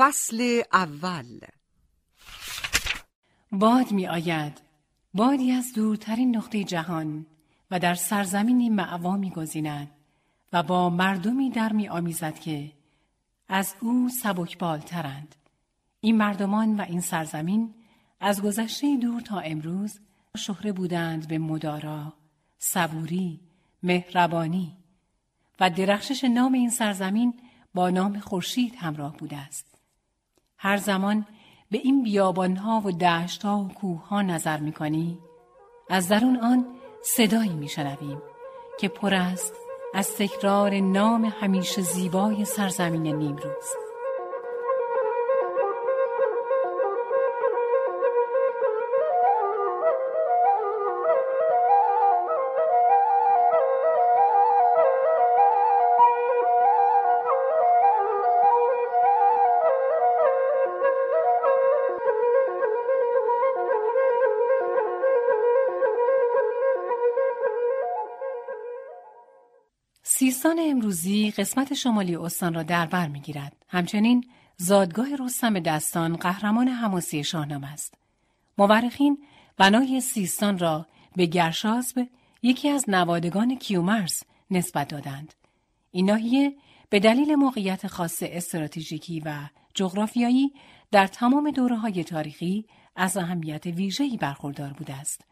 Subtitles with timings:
[0.00, 1.40] فصل اول.
[3.52, 4.60] باد می آید.
[5.14, 7.26] بادی از دورترین نقطه جهان
[7.70, 9.90] و در سرزمینی معوا می گذیند
[10.52, 12.72] و با مردمی در می آمیزد که
[13.48, 15.34] از او سبکبالترند
[16.00, 17.74] این مردمان و این سرزمین
[18.20, 20.00] از گذشته دور تا امروز
[20.36, 22.12] شهره بودند به مدارا،
[22.58, 23.40] صبوری،
[23.82, 24.76] مهربانی
[25.60, 27.34] و درخشش نام این سرزمین
[27.74, 29.69] با نام خورشید همراه بوده است.
[30.62, 31.26] هر زمان
[31.70, 35.18] به این بیابانها و دشتها و کوهها نظر می‌کنی
[35.90, 36.66] از درون آن
[37.02, 38.22] صدایی میشنویم
[38.80, 39.54] که پر است
[39.94, 43.89] از تکرار نام همیشه زیبای سرزمین نیمروز.
[70.80, 73.56] امروزی قسمت شمالی استان را در بر می‌گیرد.
[73.68, 74.24] همچنین
[74.56, 77.94] زادگاه رستم دستان قهرمان حماسی شاهنامه است.
[78.58, 79.18] مورخین
[79.56, 82.06] بنای سیستان را به گرشاسب
[82.42, 85.34] یکی از نوادگان کیومرس نسبت دادند.
[85.90, 86.54] این ناحیه
[86.90, 89.34] به دلیل موقعیت خاص استراتژیکی و
[89.74, 90.52] جغرافیایی
[90.90, 95.24] در تمام دوره های تاریخی از اهمیت ویژه‌ای برخوردار بوده است.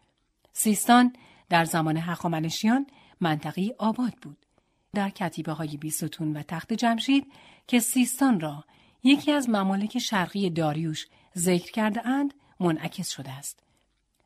[0.52, 1.12] سیستان
[1.48, 2.86] در زمان هخامنشیان
[3.20, 4.47] منطقی آباد بود.
[4.94, 7.33] در کتیبه های بیستون و تخت جمشید
[7.67, 8.64] که سیستان را
[9.03, 11.06] یکی از ممالک شرقی داریوش
[11.39, 13.62] ذکر کرده اند منعکس شده است.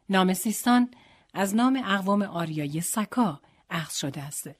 [0.08, 0.90] نام سیستان
[1.34, 4.50] از نام اقوام آریایی سکا اخذ شده است.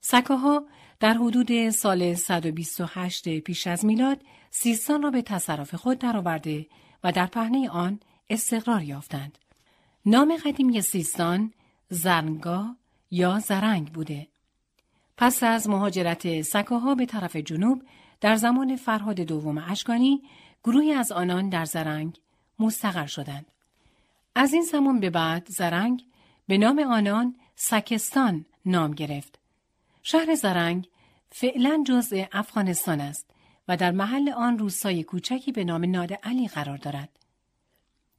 [0.00, 0.64] سکاها
[1.00, 6.66] در حدود سال 128 پیش از میلاد سیستان را به تصرف خود درآورده
[7.04, 8.00] و در پهنه آن
[8.30, 9.38] استقرار یافتند.
[10.06, 11.52] نام قدیمی سیستان
[11.88, 12.76] زرنگا
[13.10, 14.26] یا زرنگ بوده
[15.16, 17.82] پس از مهاجرت سکاها به طرف جنوب
[18.20, 20.22] در زمان فرهاد دوم اشکانی
[20.64, 22.20] گروهی از آنان در زرنگ
[22.58, 23.46] مستقر شدند.
[24.34, 26.04] از این زمان به بعد زرنگ
[26.48, 29.38] به نام آنان سکستان نام گرفت.
[30.02, 30.88] شهر زرنگ
[31.30, 33.30] فعلا جزء افغانستان است
[33.68, 37.08] و در محل آن روستای کوچکی به نام ناد علی قرار دارد.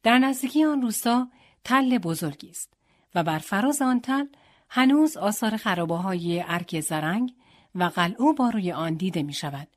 [0.03, 1.27] در نزدیکی آن روستا
[1.63, 2.73] تل بزرگی است
[3.15, 4.25] و بر فراز آن تل
[4.69, 7.33] هنوز آثار خرابه های ارک زرنگ
[7.75, 9.67] و قلعه با روی آن دیده می شود.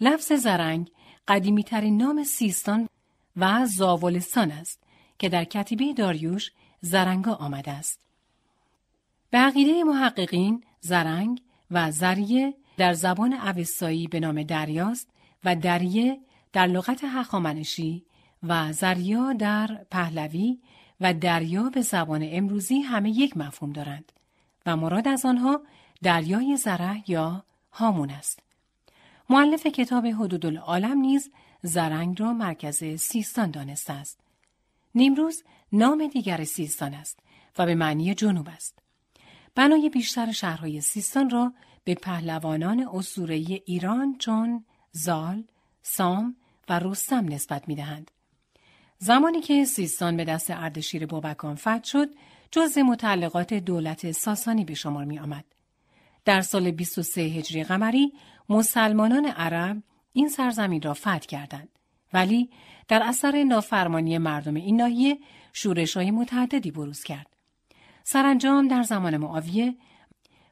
[0.00, 0.90] لفظ زرنگ
[1.28, 2.88] قدیمی ترین نام سیستان
[3.36, 4.82] و زاولستان است
[5.18, 6.50] که در کتیبه داریوش
[6.80, 8.00] زرنگا آمده است.
[9.30, 15.10] به عقیده محققین زرنگ و زریه در زبان اوستایی به نام دریاست
[15.44, 16.20] و دریه
[16.52, 18.06] در لغت هخامنشی
[18.42, 20.58] و زریا در پهلوی
[21.00, 24.12] و دریا به زبان امروزی همه یک مفهوم دارند
[24.66, 25.60] و مراد از آنها
[26.02, 28.40] دریای زره یا هامون است.
[29.30, 31.30] معلف کتاب حدود العالم نیز
[31.62, 34.20] زرنگ را مرکز سیستان دانسته است.
[34.94, 35.42] نیمروز
[35.72, 37.18] نام دیگر سیستان است
[37.58, 38.78] و به معنی جنوب است.
[39.54, 41.52] بنای بیشتر شهرهای سیستان را
[41.84, 45.44] به پهلوانان اسطوره ایران چون زال،
[45.82, 46.36] سام
[46.68, 48.10] و رستم نسبت می دهند.
[48.98, 52.08] زمانی که سیستان به دست اردشیر بابکان فتح شد،
[52.50, 55.44] جز متعلقات دولت ساسانی به شمار می آمد.
[56.24, 58.12] در سال 23 هجری قمری
[58.48, 61.68] مسلمانان عرب این سرزمین را فتح کردند.
[62.12, 62.50] ولی
[62.88, 65.18] در اثر نافرمانی مردم این ناحیه
[65.52, 67.26] شورش های متعددی بروز کرد.
[68.04, 69.74] سرانجام در زمان معاویه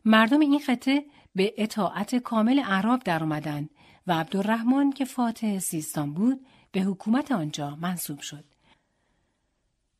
[0.04, 1.04] مردم این خطه
[1.34, 3.70] به اطاعت کامل عرب در آمدند
[4.06, 8.44] و عبدالرحمن که فاتح سیستان بود به حکومت آنجا منصوب شد.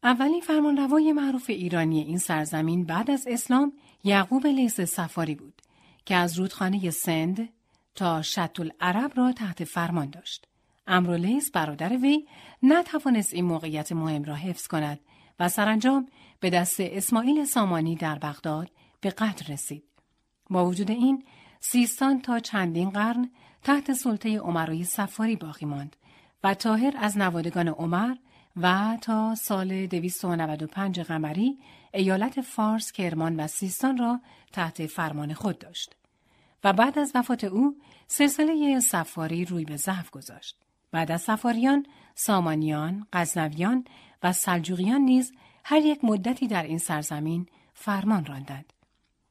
[0.02, 3.72] اولین فرمانروای معروف ایرانی این سرزمین بعد از اسلام
[4.04, 5.62] یعقوب لیس سفاری بود
[6.04, 7.48] که از رودخانه سند
[7.94, 10.46] تا شط العرب را تحت فرمان داشت.
[10.86, 12.26] امرو لیس برادر وی
[12.62, 15.00] نتوانست این موقعیت مهم را حفظ کند
[15.41, 16.09] و سرانجام
[16.41, 18.70] به دست اسماعیل سامانی در بغداد
[19.00, 19.84] به قتل رسید.
[20.50, 21.24] با وجود این
[21.60, 23.30] سیستان تا چندین قرن
[23.62, 25.97] تحت سلطه عمرای سفاری باقی ماند
[26.44, 28.14] و تاهر از نوادگان عمر
[28.56, 31.58] و تا سال 295 قمری
[31.94, 34.20] ایالت فارس، کرمان و سیستان را
[34.52, 35.96] تحت فرمان خود داشت.
[36.64, 37.76] و بعد از وفات او
[38.06, 40.56] سلسله سفاری روی به ضعف گذاشت.
[40.92, 43.84] بعد از سفاریان، سامانیان، غزنویان
[44.22, 45.32] و سلجوقیان نیز
[45.64, 48.72] هر یک مدتی در این سرزمین فرمان راندند.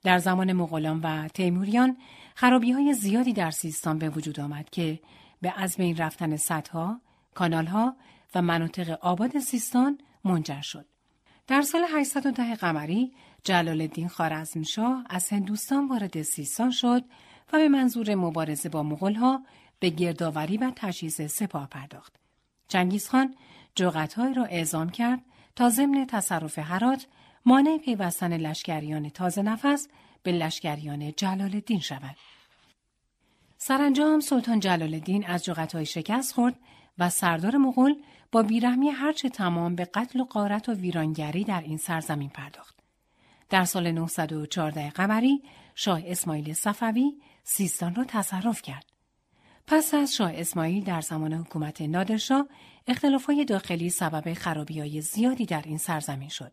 [0.04, 1.98] در زمان مغولان و تیموریان
[2.36, 5.00] خرابی های زیادی در سیستان به وجود آمد که
[5.44, 7.02] به از بین رفتن سدها،
[7.34, 7.96] کانالها
[8.36, 10.86] و مناطق آباد سیستان منجر شد.
[11.48, 13.14] در سال 810 قمری
[13.44, 17.04] جلال الدین خارزمشاه از هندوستان وارد سیستان شد
[17.54, 19.44] و به منظور مبارزه با مغلها
[19.80, 22.16] به گردآوری و تجهیز سپاه پرداخت.
[22.68, 23.36] چنگیزخان
[23.76, 25.22] جوغتهایی را اعزام کرد
[25.56, 27.08] تا ضمن تصرف هرات
[27.46, 29.88] مانع پیوستن لشکریان تازه نفس
[30.24, 32.16] به لشکریان جلال الدین شود.
[33.66, 36.56] سرانجام سلطان جلال الدین از جغتای شکست خورد
[36.98, 37.96] و سردار مغول
[38.32, 42.76] با بیرحمی هرچه تمام به قتل و قارت و ویرانگری در این سرزمین پرداخت.
[43.50, 45.44] در سال 914 قمری
[45.76, 47.12] شاه اسماعیل صفوی
[47.44, 48.86] سیستان را تصرف کرد.
[49.68, 52.48] پس از شاه اسماعیل در زمان حکومت نادرشاه
[52.88, 56.52] اختلافهای داخلی سبب خرابی های زیادی در این سرزمین شد.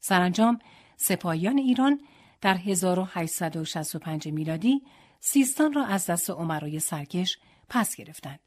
[0.00, 0.58] سرانجام
[0.96, 2.00] سپاهیان ایران
[2.40, 4.82] در 1865 میلادی
[5.20, 7.38] سیستان را از دست عمرای سرکش
[7.68, 8.40] پس گرفتند.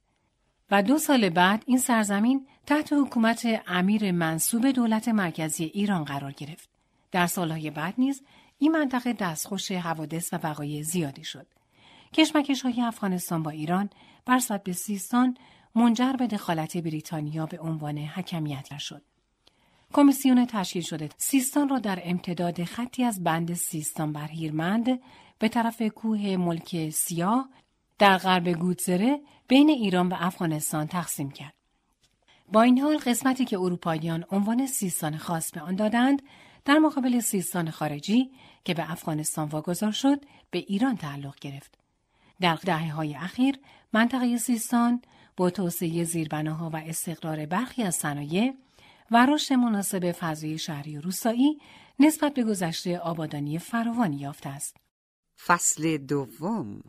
[0.72, 6.70] و دو سال بعد این سرزمین تحت حکومت امیر منصوب دولت مرکزی ایران قرار گرفت.
[7.12, 8.24] در سالهای بعد نیز
[8.58, 11.48] این منطقه دستخوش حوادث و وقایع زیادی شد.
[12.14, 13.90] کشمکش های افغانستان با ایران
[14.26, 15.38] بر به سیستان
[15.76, 19.02] منجر به دخالت بریتانیا به عنوان حکمیت شد.
[19.94, 25.00] کمیسیون تشکیل شده سیستان را در امتداد خطی از بند سیستان بر هیرمند
[25.44, 27.50] به طرف کوه ملک سیاه
[28.00, 31.54] در غرب گودزره بین ایران و افغانستان تقسیم کرد.
[32.52, 36.22] با این حال قسمتی که اروپاییان عنوان سیستان خاص به آن دادند
[36.66, 38.32] در مقابل سیستان خارجی
[38.66, 41.78] که به افغانستان واگذار شد به ایران تعلق گرفت.
[42.42, 43.60] در دهه های اخیر
[43.94, 45.02] منطقه سیستان
[45.38, 48.54] با توسعه زیربناها و استقرار برخی از صنایع
[49.12, 51.60] و رشد مناسب فضای شهری و روستایی
[52.00, 54.83] نسبت به گذشته آبادانی فراوانی یافته است.
[55.46, 56.84] فصل دوم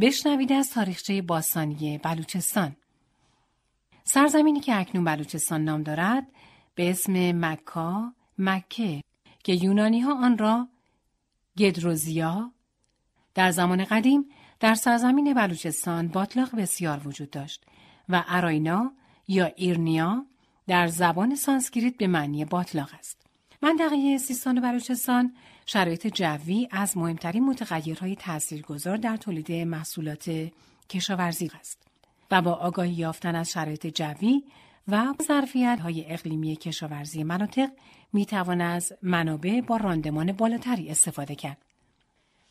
[0.00, 2.76] بشنوید از تاریخچه باستانی بلوچستان
[4.04, 6.26] سرزمینی که اکنون بلوچستان نام دارد
[6.74, 9.02] به اسم مکا مکه
[9.44, 10.68] که یونانی ها آن را
[11.58, 12.52] گدروزیا
[13.34, 14.30] در زمان قدیم
[14.60, 17.64] در سرزمین بلوچستان باطلاق بسیار وجود داشت
[18.08, 18.92] و اراینا
[19.28, 20.26] یا ایرنیا
[20.66, 23.27] در زبان سانسکریت به معنی باتلاق است.
[23.62, 25.32] منطقه سیستان و بلوچستان
[25.66, 30.50] شرایط جوی از مهمترین متغیرهای تاثیرگذار در تولید محصولات
[30.90, 31.82] کشاورزی است
[32.30, 34.42] و با آگاهی یافتن از شرایط جوی
[34.88, 37.70] و ظرفیت های اقلیمی کشاورزی مناطق
[38.12, 41.58] می توان از منابع با راندمان بالاتری استفاده کرد.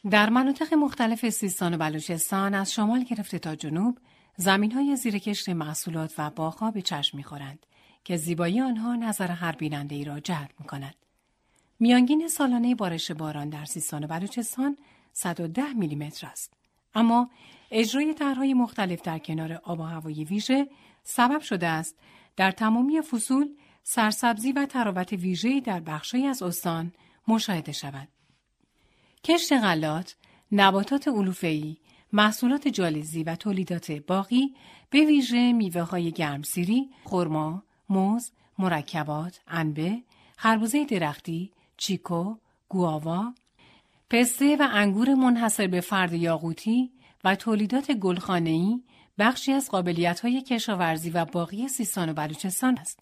[0.09, 3.97] در مناطق مختلف سیستان و بلوچستان از شمال گرفته تا جنوب
[4.35, 7.65] زمین های زیر محصولات و باغها به چشم می‌خورند
[8.07, 10.95] که زیبایی آنها نظر هر بیننده ای را جلب می کند.
[11.79, 14.77] میانگین سالانه بارش باران در سیستان و بلوچستان
[15.13, 16.53] 110 میلیمتر است.
[16.95, 17.29] اما
[17.71, 20.67] اجرای طرحهای مختلف در کنار آب و هوای ویژه
[21.03, 21.95] سبب شده است
[22.35, 23.49] در تمامی فصول
[23.83, 26.93] سرسبزی و تراوت ویژه‌ای در بخشی از استان
[27.27, 28.07] مشاهده شود.
[29.23, 30.15] کشت غلات،
[30.51, 31.77] نباتات علوفه‌ای،
[32.13, 34.55] محصولات جالزی و تولیدات باقی
[34.89, 40.03] به ویژه میوه های گرمسیری، خرما، موز، مرکبات، انبه،
[40.37, 42.35] خربوزه درختی، چیکو،
[42.69, 43.33] گواوا،
[44.09, 46.91] پسته و انگور منحصر به فرد یاقوتی
[47.23, 48.81] و تولیدات گلخانه‌ای
[49.19, 52.99] بخشی از قابلیت‌های کشاورزی و باقی سیستان و بلوچستان است.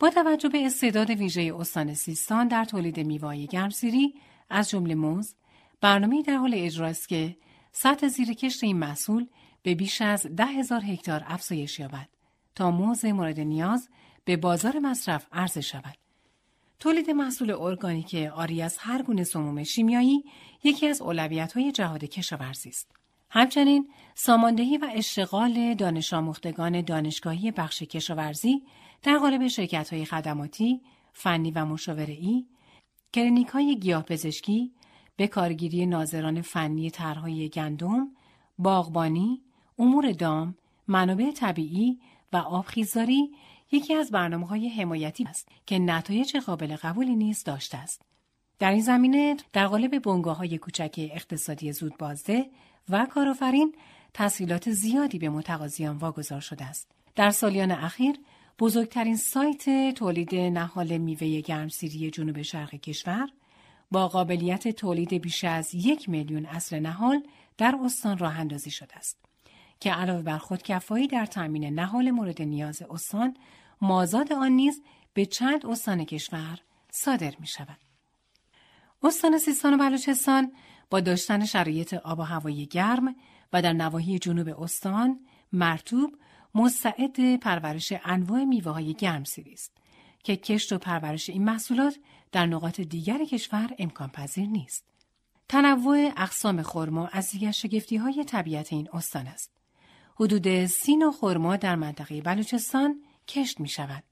[0.00, 4.14] با توجه به استعداد ویژه استان سیستان در تولید میوه‌های گرمسیری
[4.50, 5.34] از جمله موز،
[5.80, 7.36] برنامه در حال اجراست که
[7.72, 9.26] سطح زیرکشت این محصول
[9.62, 12.08] به بیش از ده هزار هکتار افزایش یابد
[12.54, 13.88] تا موز مورد نیاز
[14.28, 15.94] به بازار مصرف عرضه شود.
[16.78, 20.24] تولید محصول ارگانیک آری از هر گونه سموم شیمیایی
[20.64, 22.90] یکی از اولویت‌های جهاد کشاورزی است.
[23.30, 28.62] همچنین ساماندهی و اشتغال دانش آموختگان دانشگاهی بخش کشاورزی
[29.02, 30.80] در قالب شرکت‌های خدماتی،
[31.12, 32.46] فنی و مشاوره‌ای،
[33.14, 34.72] کلینیک‌های گیاهپزشکی،
[35.16, 38.08] به کارگیری ناظران فنی طرحهای گندم،
[38.58, 39.42] باغبانی،
[39.78, 40.56] امور دام،
[40.88, 41.98] منابع طبیعی
[42.32, 43.30] و آبخیزداری
[43.72, 48.02] یکی از برنامه های حمایتی است که نتایج قابل قبولی نیز داشته است.
[48.58, 52.50] در این زمینه در قالب بنگاه های کوچک اقتصادی زود بازده
[52.88, 53.74] و کارآفرین
[54.14, 56.90] تسهیلات زیادی به متقاضیان واگذار شده است.
[57.14, 58.16] در سالیان اخیر
[58.58, 63.28] بزرگترین سایت تولید نهال میوه گرمسیری جنوب شرق کشور
[63.90, 67.22] با قابلیت تولید بیش از یک میلیون اصل نهال
[67.58, 69.27] در استان راه اندازی شده است.
[69.80, 73.36] که علاوه بر خودکفایی در تامین نهال مورد نیاز استان
[73.80, 74.82] مازاد آن نیز
[75.14, 76.58] به چند استان کشور
[76.90, 77.78] صادر می شود.
[79.02, 80.52] استان سیستان و بلوچستان
[80.90, 83.14] با داشتن شرایط آب و هوایی گرم
[83.52, 85.20] و در نواحی جنوب استان
[85.52, 86.16] مرتوب
[86.54, 89.72] مستعد پرورش انواع میوه های گرمسیری است
[90.24, 91.98] که کشت و پرورش این محصولات
[92.32, 94.84] در نقاط دیگر کشور امکان پذیر نیست.
[95.48, 99.57] تنوع اقسام خرما از دیگر شگفتی های طبیعت این استان است.
[100.20, 104.04] حدود سی نوع خرما در منطقه بلوچستان کشت می شود.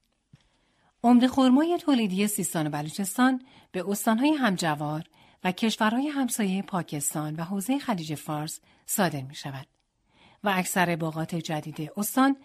[1.03, 5.03] عمده خرمای تولیدی سیستان و بلوچستان به استانهای همجوار
[5.43, 9.67] و کشورهای همسایه پاکستان و حوزه خلیج فارس صادر می شود
[10.43, 12.37] و اکثر باغات جدید استان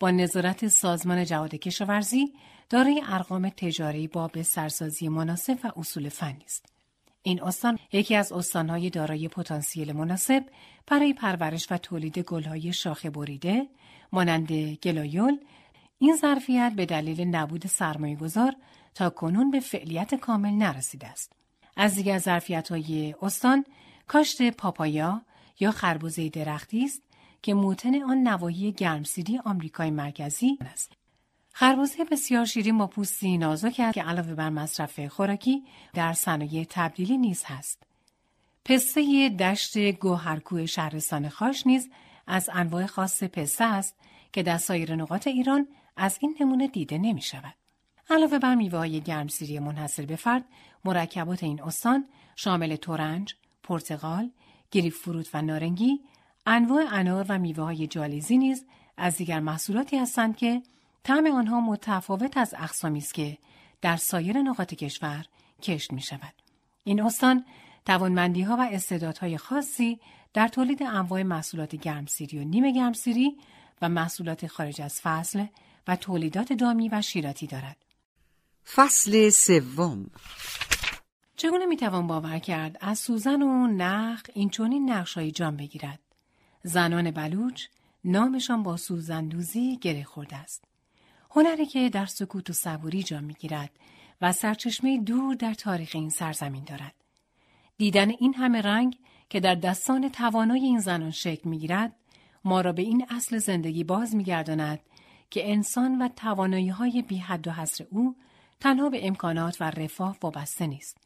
[0.00, 2.32] با نظارت سازمان جهاد کشاورزی
[2.68, 6.79] دارای ارقام تجاری با به سرسازی مناسب و اصول فنی است.
[7.22, 10.44] این استان یکی از استانهای دارای پتانسیل مناسب
[10.86, 13.68] برای پرورش و تولید گلهای شاخه بریده
[14.12, 15.38] مانند گلایول
[15.98, 18.56] این ظرفیت به دلیل نبود سرمایه گذار
[18.94, 21.32] تا کنون به فعلیت کامل نرسیده است.
[21.76, 23.64] از دیگر ظرفیت های استان
[24.06, 25.22] کاشت پاپایا
[25.60, 27.02] یا خربوزه درختی است
[27.42, 30.99] که موتن آن نواحی گرمسیری آمریکای مرکزی است.
[31.52, 35.64] خربوزه بسیار شیرین با پوستی نازک است که علاوه بر مصرف خوراکی
[35.94, 37.82] در صنایع تبدیلی نیز هست.
[38.64, 41.90] پسته دشت گوهرکوه شهرستان خاش نیز
[42.26, 43.96] از انواع خاص پسته است
[44.32, 47.54] که در سایر نقاط ایران از این نمونه دیده نمی شود.
[48.10, 50.44] علاوه بر میوه های گرمسیری منحصر به فرد،
[50.84, 52.04] مرکبات این استان
[52.36, 54.30] شامل تورنج، پرتقال،
[54.70, 56.00] گریپ فروت و نارنگی،
[56.46, 58.66] انواع انار و میوه های جالیزی نیز
[58.96, 60.62] از دیگر محصولاتی هستند که
[61.02, 63.38] طعم آنها متفاوت از اقسامی است که
[63.80, 65.26] در سایر نقاط کشور
[65.62, 66.34] کشت می شود.
[66.84, 67.44] این استان
[67.84, 70.00] توانمندی ها و استعدادهای خاصی
[70.34, 73.36] در تولید انواع محصولات گرمسیری و نیمه گرمسیری
[73.82, 75.46] و محصولات خارج از فصل
[75.88, 77.76] و تولیدات دامی و شیراتی دارد.
[78.74, 80.10] فصل سوم
[81.36, 86.00] چگونه می‌توان باور کرد از سوزن و نخ این چونین نقشهایی جان بگیرد
[86.62, 87.66] زنان بلوچ
[88.04, 90.64] نامشان با سوزندوزی گره خورده است
[91.30, 93.70] هنری که در سکوت و صبوری جان می‌گیرد
[94.20, 96.94] و سرچشمه دور در تاریخ این سرزمین دارد
[97.76, 101.96] دیدن این همه رنگ که در دستان توانای این زنان شکل می‌گیرد
[102.44, 104.80] ما را به این اصل زندگی باز میگرداند
[105.30, 108.16] که انسان و توانایی های بی حد و حصر او
[108.60, 110.96] تنها به امکانات و رفاه وابسته نیست.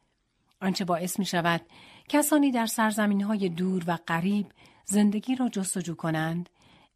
[0.62, 1.60] آنچه باعث می شود
[2.08, 4.46] کسانی در سرزمین های دور و غریب
[4.84, 6.50] زندگی را جستجو کنند،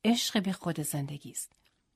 [0.05, 1.53] عشق به خود زندگی است.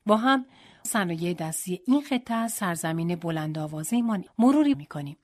[0.06, 0.46] با هم
[0.84, 3.58] صنایع دستی این خطه سرزمین بلند
[3.92, 5.16] ما مروری می کنیم.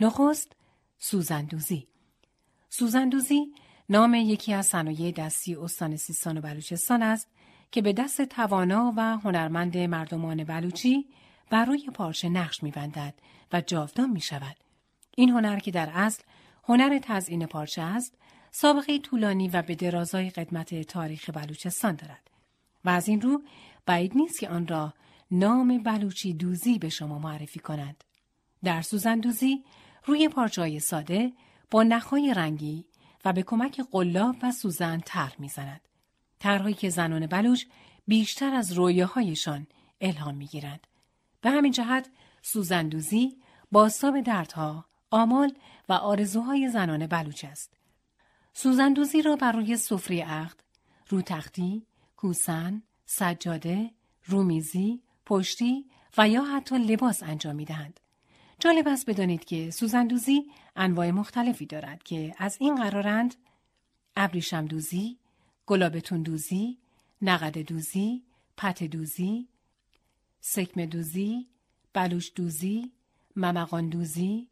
[0.00, 0.52] نخست
[0.98, 1.88] سوزندوزی
[2.68, 3.52] سوزندوزی
[3.88, 7.28] نام یکی از صنایع دستی استان سیستان و بلوچستان است
[7.72, 11.08] که به دست توانا و هنرمند مردمان بلوچی
[11.50, 13.14] بر روی پارچه نقش میبندد
[13.52, 14.56] و جاودان می شود.
[15.16, 16.22] این هنر که در اصل
[16.64, 18.14] هنر تزئین پارچه است،
[18.50, 22.30] سابقه طولانی و به درازای قدمت تاریخ بلوچستان دارد
[22.84, 23.42] و از این رو
[23.86, 24.94] بعید نیست که آن را
[25.30, 28.04] نام بلوچی دوزی به شما معرفی کند.
[28.64, 29.64] در سوزن دوزی
[30.04, 31.32] روی پارچه ساده
[31.70, 32.84] با نخهای رنگی
[33.24, 35.80] و به کمک قلاب و سوزن طرح می‌زند.
[36.38, 37.64] طرحهایی که زنان بلوچ
[38.06, 39.66] بیشتر از رویاهایشان
[40.00, 40.86] الهام می‌گیرند.
[41.40, 42.10] به همین جهت
[42.42, 43.36] سوزندوزی
[43.72, 45.52] باستاب دردها، آمال
[45.88, 47.74] و آرزوهای زنان بلوچ است.
[48.52, 50.60] سوزندوزی را بر روی سفره عقد،
[51.08, 51.86] روتختی،
[52.18, 53.90] کوسن، سجاده،
[54.24, 55.84] رومیزی، پشتی
[56.18, 58.00] و یا حتی لباس انجام می دهند.
[58.58, 63.34] جالب است بدانید که سوزندوزی انواع مختلفی دارد که از این قرارند
[64.16, 65.18] ابریشم دوزی،
[65.66, 66.78] گلابتون دوزی،
[67.22, 68.22] نقد دوزی،
[68.56, 69.48] پت دوزی،
[70.40, 71.46] سکم دوزی،
[71.92, 72.92] بلوش دوزی،
[73.36, 74.48] ممقان دوزی،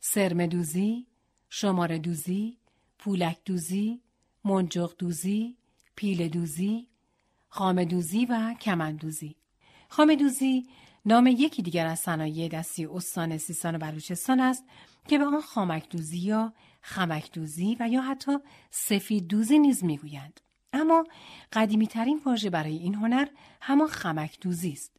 [0.00, 1.06] سرم دوزی،
[1.48, 2.58] شمار دوزی،
[2.98, 4.00] پولک دوزی،
[4.44, 5.56] منجق دوزی،
[5.96, 6.88] پیل دوزی،
[7.56, 9.36] خام دوزی و کمن دوزی.
[9.88, 10.66] خام دوزی
[11.04, 14.64] نام یکی دیگر از صنایع دستی استان سیستان و بلوچستان است
[15.08, 18.32] که به آن خامک دوزی یا خمک دوزی و یا حتی
[18.70, 20.40] سفید دوزی نیز می‌گویند.
[20.72, 21.04] اما
[21.52, 23.28] قدیمی ترین واژه برای این هنر
[23.60, 24.92] همان خمک دوزی است.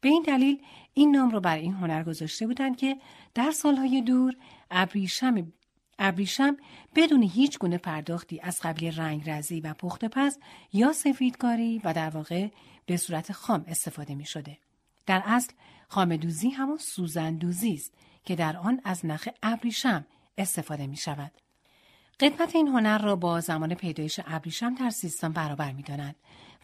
[0.00, 0.62] به این دلیل
[0.94, 2.96] این نام را بر این هنر گذاشته بودند که
[3.34, 4.36] در سالهای دور
[4.70, 5.52] ابریشم
[5.98, 6.56] ابریشم
[6.94, 10.38] بدون هیچ گونه پرداختی از قبیل رنگ رزی و پخت پس
[10.72, 12.48] یا سفیدکاری و در واقع
[12.86, 14.58] به صورت خام استفاده می شده.
[15.06, 15.52] در اصل
[15.88, 17.92] خام دوزی همون سوزن دوزی است
[18.24, 20.06] که در آن از نخ ابریشم
[20.38, 21.32] استفاده می شود.
[22.20, 26.16] قدمت این هنر را با زمان پیدایش ابریشم در سیستان برابر می داند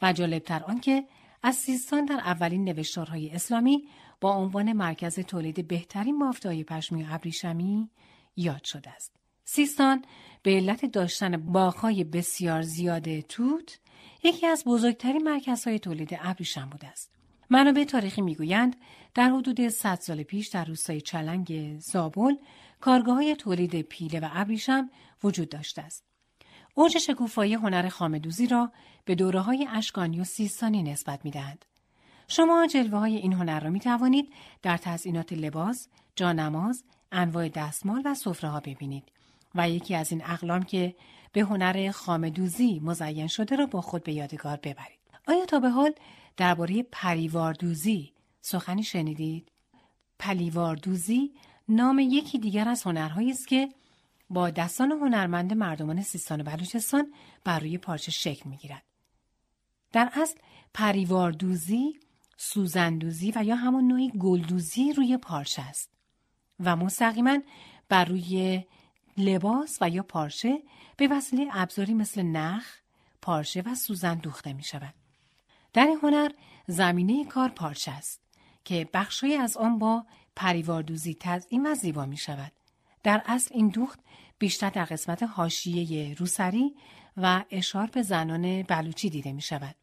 [0.02, 1.04] و جالبتر آنکه
[1.42, 3.88] از سیستان در اولین نوشتارهای اسلامی
[4.20, 7.90] با عنوان مرکز تولید بهترین بافتهای پشمی ابریشمی
[8.37, 9.19] یاد شده است.
[9.52, 10.04] سیستان
[10.42, 13.78] به علت داشتن باغهای بسیار زیاد توت
[14.23, 17.11] یکی از بزرگترین مرکزهای تولید ابریشم بوده است.
[17.50, 18.76] منابع تاریخی می‌گویند
[19.14, 22.35] در حدود 100 سال پیش در روستای چلنگ زابل
[22.80, 24.90] کارگاه های تولید پیله و ابریشم
[25.25, 26.04] وجود داشته است.
[26.75, 28.73] اوج شکوفایی هنر خامدوزی را
[29.04, 31.64] به دوره های اشکانی و سیستانی نسبت می‌دهند.
[32.28, 38.14] شما جلوه های این هنر را می توانید در تزئینات لباس، جانماز، انواع دستمال و
[38.14, 39.12] سفره ها ببینید
[39.54, 40.95] و یکی از این اقلام که
[41.33, 45.00] به هنر خامدوزی مزین شده را با خود به یادگار ببرید.
[45.28, 45.92] آیا تا به حال
[46.37, 49.52] درباره پریواردوزی سخنی شنیدید؟
[50.19, 51.33] پلیواردوزی
[51.69, 53.69] نام یکی دیگر از هنرهایی است که
[54.30, 57.12] با دستان هنرمند مردمان سیستان و بلوچستان
[57.45, 58.83] بر روی پارچه شکل می‌گیرد.
[59.92, 60.38] در اصل
[60.75, 62.00] پریواردوزی،
[62.37, 65.90] سوزندوزی و یا همان نوعی گلدوزی روی پارچه است
[66.61, 67.38] و مستقیما
[67.88, 68.64] بر روی
[69.16, 70.62] لباس و یا پارچه
[70.96, 72.64] به وسیله ابزاری مثل نخ،
[73.22, 74.94] پارچه و سوزن دوخته می شود.
[75.72, 76.30] در هنر
[76.66, 78.20] زمینه کار پارچه است
[78.64, 82.52] که بخشی از آن با پریواردوزی تزئین و زیبا می شود.
[83.02, 83.98] در اصل این دوخت
[84.38, 86.74] بیشتر در قسمت حاشیه روسری
[87.16, 89.74] و اشار به زنان بلوچی دیده می شود.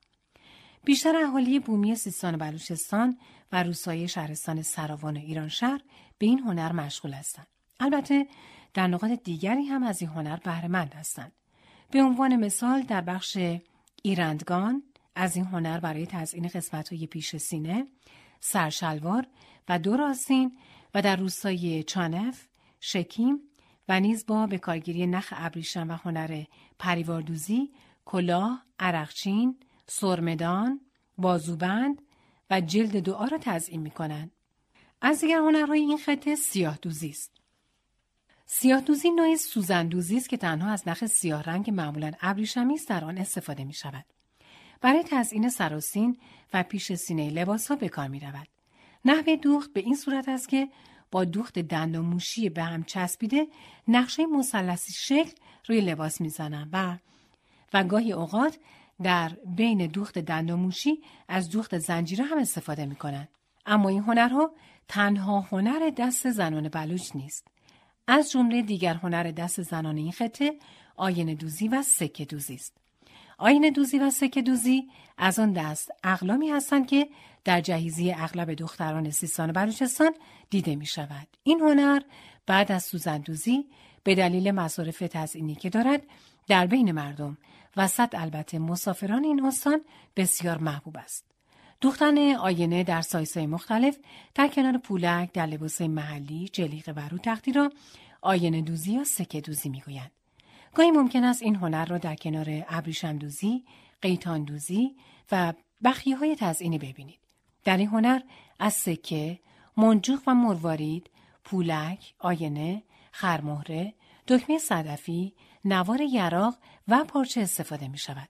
[0.84, 3.18] بیشتر اهالی بومی سیستان و بلوچستان
[3.52, 5.82] و روسای شهرستان سراوان و ایران شهر
[6.18, 7.48] به این هنر مشغول هستند.
[7.80, 8.28] البته
[8.78, 11.32] در نقاط دیگری هم از این هنر بهرهمند هستند.
[11.92, 13.38] به عنوان مثال در بخش
[14.04, 14.84] ایرندگان
[15.16, 16.50] از این هنر برای تزئین
[16.92, 17.88] های پیش سینه،
[18.40, 19.28] سرشلوار
[19.70, 20.58] و دو راستین
[20.94, 22.48] و در روستای چانف،
[22.80, 23.40] شکیم
[23.90, 26.44] و نیز با به کارگیری نخ ابریشم و هنر
[26.80, 27.72] پریواردوزی،
[28.06, 30.82] کلاه، عرقچین، سرمدان،
[31.18, 32.02] بازوبند
[32.50, 34.32] و جلد دعا را تزئین می کنند.
[35.02, 37.37] از دیگر هنرهای این خطه سیاه دوزی است.
[38.50, 43.06] سیاه دوزی نوعی سوزندوزی است که تنها از نخ سیاه رنگ معمولا ابریشمی است در
[43.06, 44.06] آن استفاده می شود.
[44.82, 46.18] برای تزئین سراسین
[46.54, 48.48] و پیش سینه لباس ها به کار می رود.
[49.06, 50.70] نحوه دوخت به این صورت است که
[51.12, 53.48] با دوخت دند موشی به هم چسبیده
[53.88, 55.32] نقشه مثلثی شکل
[55.68, 56.98] روی لباس می‌زنند و
[57.74, 58.58] و گاهی اوقات
[59.04, 60.72] در بین دوخت دند
[61.28, 63.30] از دوخت زنجیره هم استفاده می کنند.
[63.66, 64.52] اما این هنرها
[64.88, 67.48] تنها هنر دست زنان بلوچ نیست.
[68.08, 70.54] از جمله دیگر هنر دست زنان این خطه
[70.96, 72.78] آین دوزی و سکه دوزی است.
[73.38, 77.10] آین دوزی و سکه دوزی از آن دست اقلامی هستند که
[77.44, 80.14] در جهیزی اغلب دختران سیستان و بلوچستان
[80.50, 81.28] دیده می شود.
[81.44, 82.02] این هنر
[82.46, 83.66] بعد از سوزندوزی
[84.04, 86.04] به دلیل مصارف تزئینی که دارد
[86.48, 87.38] در بین مردم
[87.78, 89.82] و صد البته مسافران این استان
[90.16, 91.27] بسیار محبوب است.
[91.82, 93.98] دوختن آینه در سایسای مختلف
[94.36, 97.72] در کنار پولک در لباس محلی جلیق و رو تختی را
[98.22, 100.12] آینه دوزی یا سکه دوزی می‌گویند.
[100.74, 103.64] گاهی ممکن است این هنر را در کنار ابریشم دوزی،
[104.02, 104.96] قیتان دوزی
[105.32, 107.20] و بخیه های تزئینی ببینید.
[107.64, 108.22] در این هنر
[108.60, 109.40] از سکه،
[109.78, 111.10] منجوق و مروارید،
[111.44, 113.94] پولک، آینه، خرمهره،
[114.28, 115.34] دکمه صدفی،
[115.66, 118.30] نوار یراق و پارچه استفاده می شود.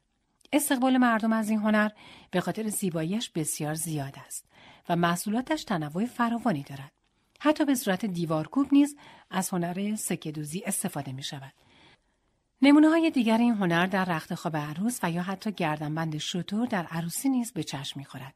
[0.51, 1.89] استقبال مردم از این هنر
[2.31, 4.45] به خاطر زیباییش بسیار زیاد است
[4.89, 6.91] و محصولاتش تنوع فراوانی دارد.
[7.39, 8.97] حتی به صورت دیوارکوب نیز
[9.29, 11.53] از هنر سکهدوزی استفاده می شود.
[12.61, 16.85] نمونه های دیگر این هنر در رخت خواب عروس و یا حتی گردنبند شطور در
[16.85, 18.33] عروسی نیز به چشم می‌خورد.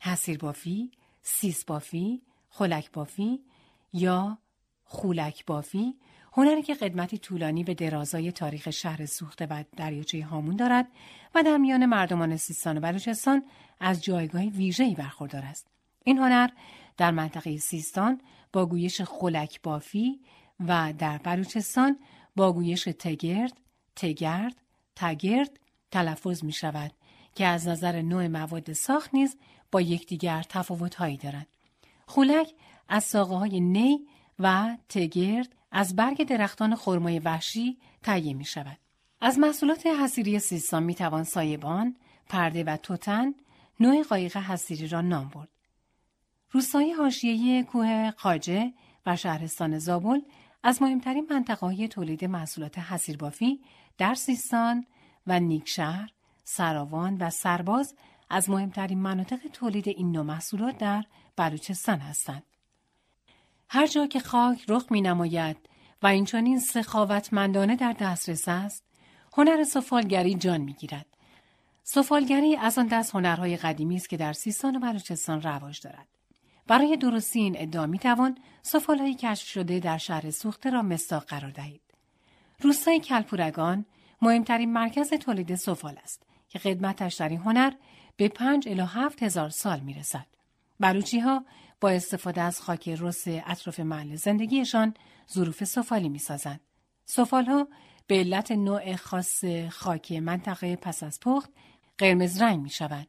[0.00, 0.90] حسیر بافی،
[1.22, 3.40] سیس بافی، خلک بافی
[3.92, 4.38] یا
[4.84, 5.94] خولک بافی
[6.38, 10.88] هنری که قدمتی طولانی به درازای تاریخ شهر سوخته و دریاچه هامون دارد
[11.34, 13.42] و در میان مردمان سیستان و بلوچستان
[13.80, 15.66] از جایگاه ویژه‌ای برخوردار است.
[16.04, 16.48] این هنر
[16.96, 18.20] در منطقه سیستان
[18.52, 20.20] با گویش خلک بافی
[20.60, 21.98] و در بلوچستان
[22.36, 23.60] با گویش تگرد،
[23.96, 24.56] تگرد،
[24.96, 26.92] تگرد تلفظ می شود
[27.34, 29.36] که از نظر نوع مواد ساخت نیز
[29.72, 31.46] با یکدیگر تفاوتهایی دارند.
[32.06, 32.54] خولک
[32.88, 34.06] از ساقه های نی
[34.38, 38.78] و تگرد از برگ درختان خرمای وحشی تهیه می شود.
[39.20, 41.96] از محصولات حسیری سیستان می توان سایبان،
[42.28, 43.34] پرده و توتن،
[43.80, 45.48] نوع قایق حسیری را نام برد.
[46.50, 48.72] روستای حاشیه کوه قاجه
[49.06, 50.20] و شهرستان زابل
[50.62, 53.60] از مهمترین منطقه تولید محصولات حسیربافی
[53.98, 54.86] در سیستان
[55.26, 56.12] و نیکشهر،
[56.44, 57.94] سراوان و سرباز
[58.30, 61.04] از مهمترین مناطق تولید این نوع محصولات در
[61.36, 62.42] بلوچستان هستند.
[63.70, 65.56] هر جا که خاک رخ می نماید
[66.02, 68.84] و این سخاوتمندانه در دسترس است،
[69.36, 71.06] هنر سفالگری جان می گیرد.
[71.82, 76.08] سفالگری از آن دست هنرهای قدیمی است که در سیستان و بلوچستان رواج دارد.
[76.66, 81.50] برای درستی این ادعا می توان سفالهایی کشف شده در شهر سوخته را مستاق قرار
[81.50, 81.80] دهید.
[82.60, 83.84] روستای کلپورگان
[84.22, 87.72] مهمترین مرکز تولید سفال است که خدمتش در این هنر
[88.16, 90.26] به پنج الی هفت هزار سال می رسد.
[90.80, 91.44] بلوچی ها
[91.80, 94.94] با استفاده از خاک رس اطراف محل زندگیشان
[95.32, 96.60] ظروف سفالی می سازند.
[97.04, 97.68] سفال ها
[98.06, 101.50] به علت نوع خاص خاک منطقه پس از پخت
[101.98, 103.08] قرمز رنگ می شود.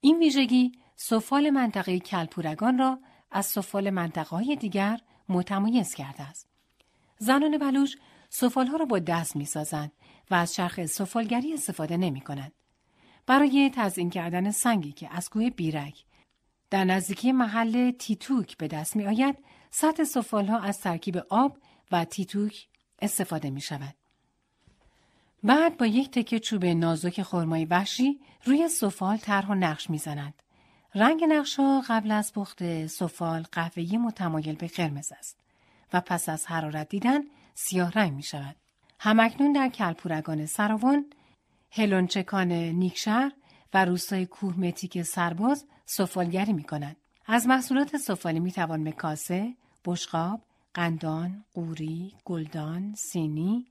[0.00, 2.98] این ویژگی سفال منطقه کلپورگان را
[3.30, 6.48] از سفال منطقه های دیگر متمایز کرده است.
[7.18, 7.96] زنان بلوش
[8.28, 9.92] سفال ها را با دست می سازند
[10.30, 12.52] و از چرخ سفالگری استفاده نمی کنند.
[13.26, 16.04] برای تزیین کردن سنگی که از کوه بیرک
[16.72, 19.38] در نزدیکی محل تیتوک به دست می آید،
[19.70, 21.58] سطح سفال ها از ترکیب آب
[21.92, 22.66] و تیتوک
[23.02, 23.94] استفاده می شود.
[25.42, 30.42] بعد با یک تکه چوب نازک خرمای وحشی روی سفال طرح و نقش می‌زنند.
[30.94, 35.38] رنگ نقش ها قبل از پخت سفال قهوه‌ای متمایل به قرمز است
[35.92, 37.20] و پس از حرارت دیدن
[37.54, 38.56] سیاه رنگ می شود.
[39.00, 41.06] همکنون در کلپورگان سراوان،
[41.70, 43.32] هلونچکان نیکشهر
[43.74, 46.96] و روستای کوه متیک سرباز سفالگری می کنند.
[47.26, 50.40] از محصولات سفالی می توان مکاسه، بشقاب،
[50.74, 53.66] قندان، قوری، گلدان، سینی،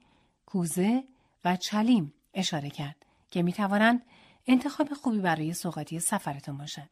[0.45, 1.03] کوزه
[1.45, 4.05] و چلیم اشاره کرد که می توانند
[4.47, 6.89] انتخاب خوبی برای سوغاتی سفرتان باشند.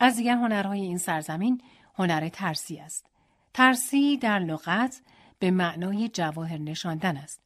[0.00, 1.62] از دیگر هنرهای این سرزمین
[1.94, 3.06] هنر ترسی است.
[3.54, 5.02] ترسی در لغت
[5.38, 7.40] به معنای جواهر نشاندن است.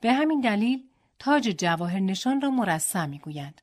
[0.00, 3.62] به همین دلیل تاج جواهر نشان را مرسم می‌گویند.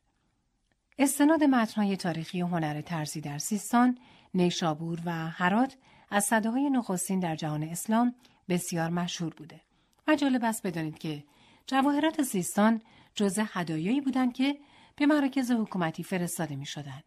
[0.99, 3.97] استناد متنهای تاریخی هنر ترسی در سیستان،
[4.33, 5.77] نیشابور و هرات
[6.09, 8.15] از صداهای نخستین در جهان اسلام
[8.49, 9.61] بسیار مشهور بوده.
[10.07, 11.23] و جالب است بدانید که
[11.67, 12.81] جواهرات سیستان
[13.15, 14.57] جزء هدایایی بودند که
[14.95, 17.01] به مراکز حکومتی فرستاده می شدن.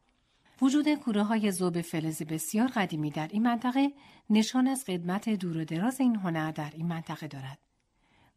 [0.62, 3.92] وجود کوره های زوب فلزی بسیار قدیمی در این منطقه
[4.31, 7.59] نشان از قدمت دور و دراز این هنر در این منطقه دارد.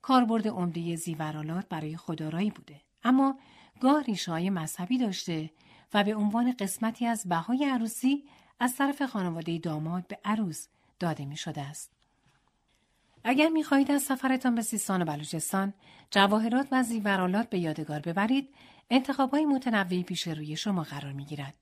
[0.02, 3.40] کاربرد عمده زیورالات برای خدارایی بوده اما
[3.80, 5.50] گاه ریشه مذهبی داشته
[5.94, 8.24] و به عنوان قسمتی از بهای عروسی
[8.60, 10.68] از طرف خانواده داماد به عروس
[11.00, 11.92] داده می شده است.
[13.24, 15.74] اگر می خواهید از سفرتان به سیستان و بلوچستان
[16.12, 18.50] جواهرات و زیورالات به یادگار ببرید
[18.90, 21.54] انتخاب های متنوعی پیش روی شما قرار می گیرد.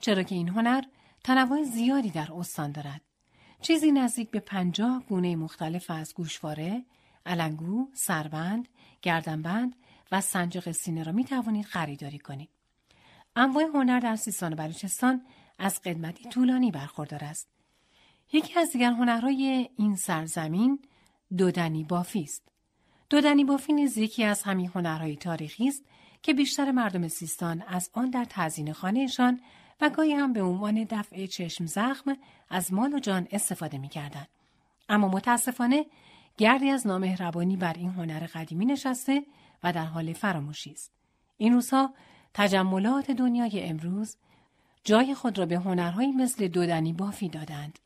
[0.00, 0.82] چرا که این هنر
[1.24, 3.00] تنوع زیادی در استان دارد.
[3.60, 6.84] چیزی نزدیک به پنجاه گونه مختلف از گوشواره،
[7.26, 8.68] علنگو، سربند،
[9.02, 9.76] گردنبند
[10.12, 12.48] و سنجاق سینه را می توانید خریداری کنید.
[13.36, 15.22] انواع هنر در سیستان و بلوچستان
[15.58, 17.48] از قدمتی طولانی برخوردار است.
[18.32, 20.78] یکی از دیگر هنرهای این سرزمین
[21.36, 22.42] دودنی بافی است.
[23.10, 25.84] دودنی بافی نیز یکی از همین هنرهای تاریخی است
[26.22, 29.40] که بیشتر مردم سیستان از آن در تزیین خانهشان
[29.80, 32.16] و گاهی هم به عنوان دفع چشم زخم
[32.50, 34.26] از مال و جان استفاده می کردن.
[34.88, 35.86] اما متاسفانه
[36.36, 39.26] گردی از نامهربانی بر این هنر قدیمی نشسته
[39.62, 40.92] و در حال فراموشی است.
[41.36, 41.94] این روزها
[42.34, 44.16] تجملات دنیای امروز
[44.84, 47.78] جای خود را به هنرهایی مثل دودنی بافی دادند.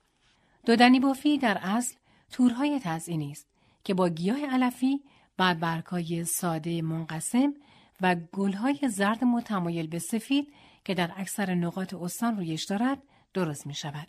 [0.66, 1.94] دودنی بافی در اصل
[2.30, 3.46] تورهای تزئینی است
[3.84, 5.00] که با گیاه علفی
[5.36, 7.54] بعد برگهای ساده منقسم
[8.00, 10.52] و گلهای زرد متمایل به سفید
[10.84, 13.02] که در اکثر نقاط استان رویش دارد
[13.34, 14.08] درست می شود.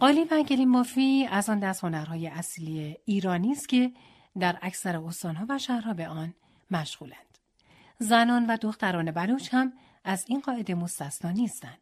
[0.00, 3.92] قالی و گلیم بافی از آن دست هنرهای اصلی ایرانی است که
[4.38, 6.34] در اکثر استانها و شهرها به آن
[6.70, 7.38] مشغولند.
[7.98, 9.72] زنان و دختران بلوچ هم
[10.04, 11.78] از این قاعده مستثنا نیستند.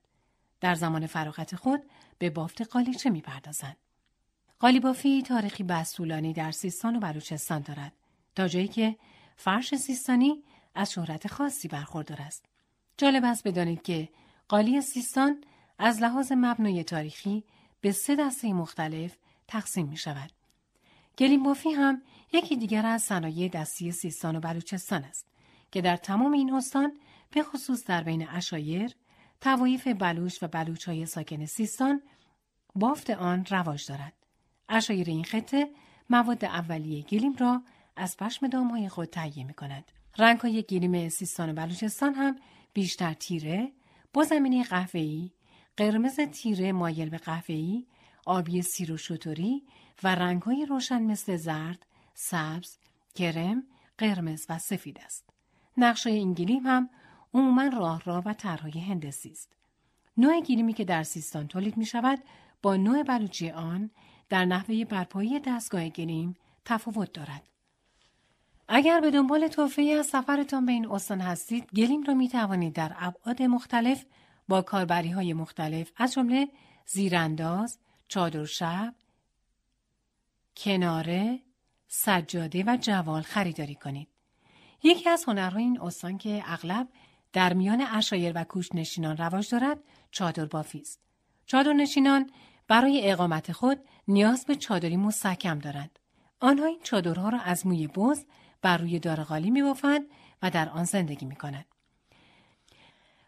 [0.61, 1.83] در زمان فراغت خود
[2.18, 3.77] به بافت قالیچه می پردازند.
[4.59, 7.92] قالیبافی تاریخی بستولانی در سیستان و بلوچستان دارد
[8.35, 8.96] تا جایی که
[9.37, 10.42] فرش سیستانی
[10.75, 12.44] از شهرت خاصی برخوردار است.
[12.99, 14.09] جالب است بدانید که
[14.49, 15.44] قالی سیستان
[15.79, 17.44] از لحاظ مبنای تاریخی
[17.81, 19.16] به سه دسته مختلف
[19.49, 20.31] تقسیم می شود.
[21.19, 22.03] گلیمبافی هم
[22.33, 25.27] یکی دیگر از صنایع دستی سیستان و بلوچستان است
[25.71, 26.93] که در تمام این استان
[27.31, 28.95] به خصوص در بین اشایر،
[29.41, 32.03] توایف بلوچ و بلوچ های ساکن سیستان
[32.75, 34.13] بافت آن رواج دارد.
[34.69, 35.71] اشایر این خطه
[36.11, 37.63] مواد اولیه گلیم را
[37.97, 39.93] از پشم دامهای خود تهیه می کند.
[40.19, 42.37] رنگ های گلیم سیستان و بلوچستان هم
[42.73, 43.73] بیشتر تیره،
[44.13, 45.31] با زمینه قهوه‌ای،
[45.77, 47.87] قرمز تیره مایل به قهوه‌ای،
[48.27, 49.62] آبی سیر و شطوری
[50.03, 52.79] و رنگهای روشن مثل زرد، سبز،
[53.15, 53.62] کرم،
[53.99, 55.25] قرمز و سفید است.
[55.77, 56.91] نقشه این گلیم هم
[57.35, 59.53] عموما راه را و طرحهای هندسی است.
[60.17, 62.19] نوع گلیمی که در سیستان تولید می شود
[62.62, 63.91] با نوع بلوچی آن
[64.29, 67.43] در نحوه برپایی دستگاه گلیم تفاوت دارد.
[68.69, 72.93] اگر به دنبال توفه از سفرتان به این استان هستید گلیم را می توانید در
[72.99, 74.05] ابعاد مختلف
[74.49, 76.49] با کاربری های مختلف از جمله
[76.87, 78.95] زیرانداز، چادر شب،
[80.57, 81.42] کناره،
[81.88, 84.09] سجاده و جوال خریداری کنید.
[84.83, 86.88] یکی از هنرهای این استان که اغلب
[87.33, 89.79] در میان اشایر و کوچنشینان رواج دارد
[90.11, 91.01] چادر بافی است.
[91.47, 92.31] چادر نشینان
[92.69, 95.99] برای اقامت خود نیاز به چادری مستحکم دارند.
[96.40, 98.25] آنها این چادرها را از موی بز
[98.62, 99.62] بر روی دارغالی می
[100.42, 101.66] و در آن زندگی می کنند.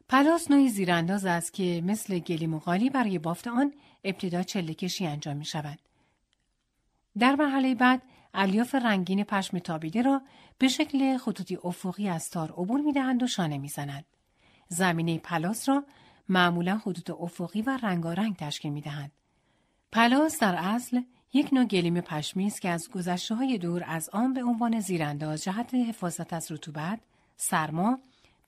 [0.08, 3.72] پلاس نوعی زیرانداز است که مثل گلیم و قالی برای بافت آن
[4.04, 5.78] ابتدا چله کشی انجام می شود.
[7.18, 8.02] در مرحله بعد
[8.34, 10.22] الیاف رنگین پشم تابیده را
[10.58, 14.04] به شکل خطوطی افقی از تار عبور می دهند و شانه می زنند.
[14.68, 15.84] زمینه پلاس را
[16.28, 19.12] معمولا خطوط افقی و رنگارنگ تشکیل می دهند.
[19.92, 21.00] پلاس در اصل
[21.32, 25.44] یک نوع گلیم پشمی است که از گذشته های دور از آن به عنوان زیرانداز
[25.44, 27.00] جهت حفاظت از رطوبت،
[27.36, 27.98] سرما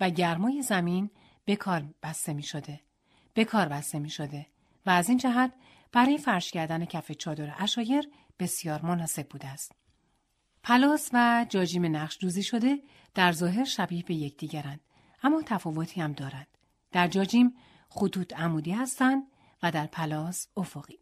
[0.00, 1.10] و گرمای زمین
[1.44, 2.80] به کار بسته می شده.
[3.34, 4.46] به کار بسته می شده
[4.86, 5.52] و از این جهت
[5.92, 9.72] برای فرش کردن کف چادر عشایر بسیار مناسب بوده است.
[10.62, 12.78] پلاس و جاجیم نقش دوزی شده
[13.14, 14.80] در ظاهر شبیه به یکدیگرند
[15.22, 16.48] اما تفاوتی هم دارد.
[16.92, 17.54] در جاجیم
[17.88, 19.22] خطوط عمودی هستند
[19.62, 20.98] و در پلاس افقی.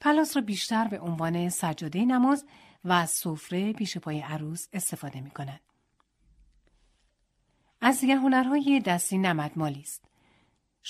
[0.00, 2.44] پلاس را بیشتر به عنوان سجاده نماز
[2.84, 5.60] و سفره پیش پای عروس استفاده می کنند.
[7.80, 10.04] از دیگر هنرهای دستی نمدمالی است.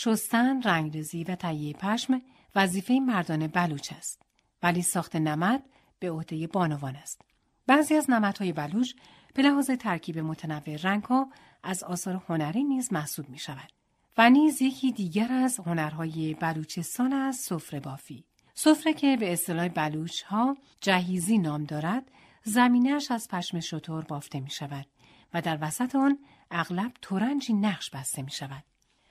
[0.00, 2.22] شستن، رنگرزی و تهیه پشم
[2.54, 4.22] وظیفه مردان بلوچ است.
[4.62, 5.62] ولی ساخت نمد
[5.98, 7.22] به عهده بانوان است.
[7.66, 8.92] بعضی از نمدهای بلوچ
[9.34, 11.30] به لحاظ ترکیب متنوع رنگها
[11.62, 13.72] از آثار هنری نیز محسوب می شود.
[14.18, 18.24] و نیز یکی دیگر از هنرهای بلوچستان از سفره بافی.
[18.54, 22.10] سفره که به اصطلاح بلوچ ها جهیزی نام دارد،
[22.44, 24.86] زمینش از پشم شطور بافته می شود
[25.34, 26.18] و در وسط آن
[26.50, 28.64] اغلب تورنجی نقش بسته می شود.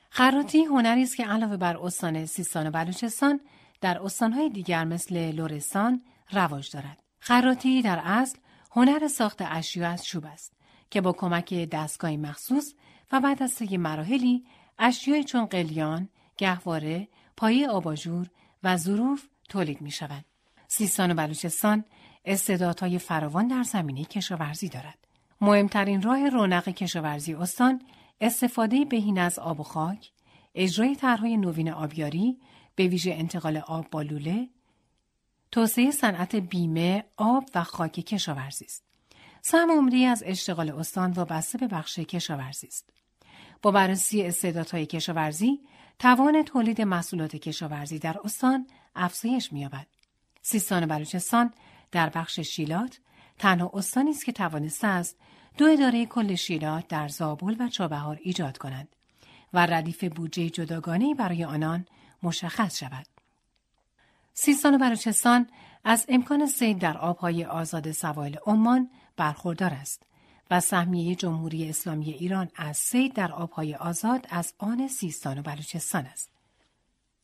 [0.09, 3.39] خراتی هنری است که علاوه بر استان سیستان و بلوچستان
[3.81, 6.99] در استانهای دیگر مثل لرستان رواج دارد.
[7.19, 8.37] خراتی در اصل
[8.71, 10.53] هنر ساخت اشیا از چوب است
[10.89, 12.73] که با کمک دستگاهی مخصوص
[13.11, 14.45] و بعد از طی مراحلی
[14.79, 18.27] اشیای چون قلیان، گهواره، پایه آباژور
[18.63, 20.25] و ظروف تولید می شود.
[20.67, 21.85] سیستان و بلوچستان
[22.25, 24.97] استعدادهای فراوان در زمینه کشاورزی دارد.
[25.41, 27.81] مهمترین راه رونق کشاورزی استان
[28.21, 30.12] استفاده بهین از آب و خاک،
[30.56, 32.38] اجرای طرحهای نوین آبیاری
[32.75, 34.49] به ویژه انتقال آب با لوله،
[35.51, 38.84] توسعه صنعت بیمه، آب و خاک کشاورزی است.
[39.41, 42.89] سهم عمری از اشتغال استان وابسته به بخش کشاورزی است.
[43.62, 45.60] با بررسی استعدادهای کشاورزی،
[45.99, 49.88] توان تولید محصولات کشاورزی در استان افزایش می‌یابد.
[50.41, 51.53] سیستان و بلوچستان
[51.91, 52.99] در بخش شیلات
[53.39, 55.15] تنها استانی است که توانسته است
[55.58, 58.88] دو اداره کل شیلات در زابل و چابهار ایجاد کنند
[59.54, 61.86] و ردیف بودجه جداگانه برای آنان
[62.23, 63.06] مشخص شود.
[64.34, 65.47] سیستان و بلوچستان
[65.84, 70.04] از امکان سید در آبهای آزاد سوایل عمان برخوردار است
[70.52, 76.06] و سهمیه جمهوری اسلامی ایران از سید در آبهای آزاد از آن سیستان و بلوچستان
[76.06, 76.37] است.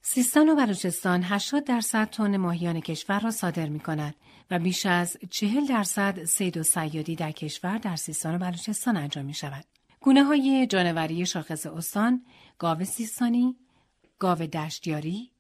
[0.06, 4.16] سیستان و بلوچستان 80 درصد تن ماهیان کشور را صادر می کند
[4.52, 9.26] و بیش از 40 درصد سید و سیادی در کشور در سیستان و بلوچستان انجام
[9.26, 9.66] می شود.
[10.00, 12.26] گونه های جانوری شاخص استان،
[12.58, 13.56] گاو سیستانی،
[14.20, 15.32] گاو دشتیاری،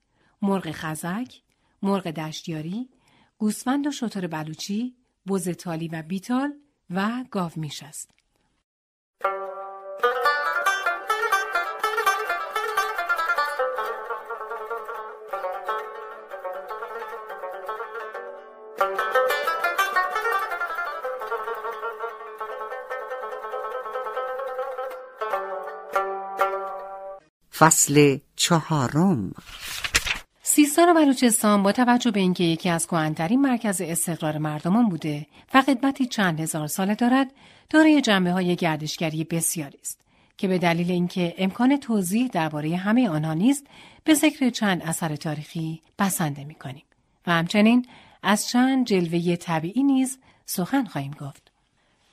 [0.42, 1.42] مرغ خزک،
[1.82, 2.90] مرغ دشتیاری،
[3.38, 4.96] گوسفند و شتر بلوچی،
[5.28, 6.54] بز تالی و بیتال
[6.90, 8.10] و گاو میش است.
[27.64, 29.34] فصل چهارم
[30.42, 35.62] سیستان و بلوچستان با توجه به اینکه یکی از کهنترین مرکز استقرار مردمان بوده و
[35.62, 37.32] خدمتی چند هزار ساله دارد
[37.70, 40.02] دارای جنبه های گردشگری بسیاری است
[40.38, 43.68] که به دلیل اینکه امکان توضیح درباره همه آنها نیست
[44.04, 46.86] به ذکر چند اثر تاریخی بسنده می کنیم
[47.28, 47.86] و همچنین
[48.24, 51.52] از چند جلوه طبیعی نیز سخن خواهیم گفت.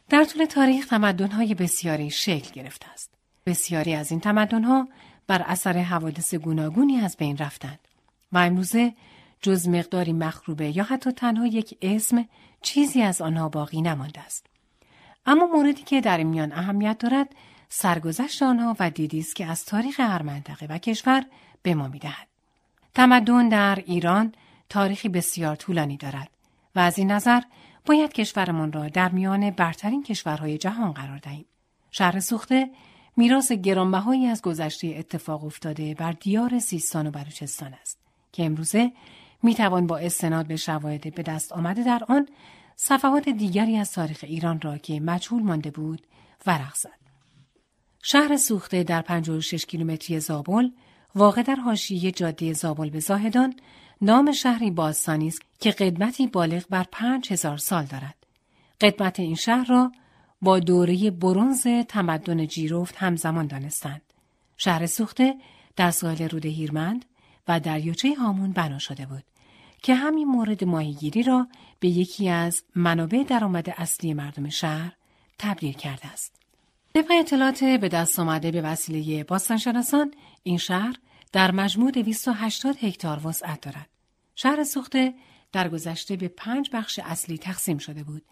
[0.08, 3.10] در طول تاریخ تمدن‌های بسیاری شکل گرفته است.
[3.46, 4.88] بسیاری از این تمدن‌ها
[5.30, 7.78] بر اثر حوادث گوناگونی از بین رفتند
[8.32, 8.94] و امروزه
[9.42, 12.24] جز مقداری مخروبه یا حتی تنها یک اسم
[12.62, 14.46] چیزی از آنها باقی نمانده است.
[15.26, 17.28] اما موردی که در میان اهمیت دارد
[17.68, 21.24] سرگذشت آنها و دیدی است که از تاریخ هر منطقه و کشور
[21.62, 22.26] به ما می‌دهد.
[22.94, 24.32] تمدن در ایران
[24.68, 26.30] تاریخی بسیار طولانی دارد
[26.74, 27.40] و از این نظر
[27.86, 31.44] باید کشورمان را در میان برترین کشورهای جهان قرار دهیم.
[31.90, 32.70] شهر سوخته
[33.16, 37.98] میراث گرانبهایی از گذشته اتفاق افتاده بر دیار سیستان و بلوچستان است
[38.32, 38.92] که امروزه
[39.42, 42.28] می توان با استناد به شواهد به دست آمده در آن
[42.76, 46.06] صفحات دیگری از تاریخ ایران را که مجهول مانده بود
[46.46, 47.00] ورق زد.
[48.02, 50.68] شهر سوخته در 56 کیلومتری زابل
[51.14, 53.54] واقع در حاشیه جاده زابل به زاهدان
[54.00, 58.14] نام شهری باستانی است که قدمتی بالغ بر پنج هزار سال دارد.
[58.80, 59.92] قدمت این شهر را
[60.42, 64.02] با دوره برونز تمدن جیروفت همزمان دانستند.
[64.56, 65.34] شهر سوخته
[65.76, 67.04] در ساحل رود هیرمند
[67.48, 69.24] و دریاچه هامون بنا شده بود
[69.82, 71.46] که همین مورد ماهیگیری را
[71.80, 74.92] به یکی از منابع درآمد اصلی مردم شهر
[75.38, 76.36] تبدیل کرده است.
[76.94, 80.94] طبق اطلاعات به دست آمده به وسیله باستانشناسان این شهر
[81.32, 83.88] در مجموع 280 هکتار وسعت دارد.
[84.34, 85.14] شهر سوخته
[85.52, 88.22] در گذشته به پنج بخش اصلی تقسیم شده بود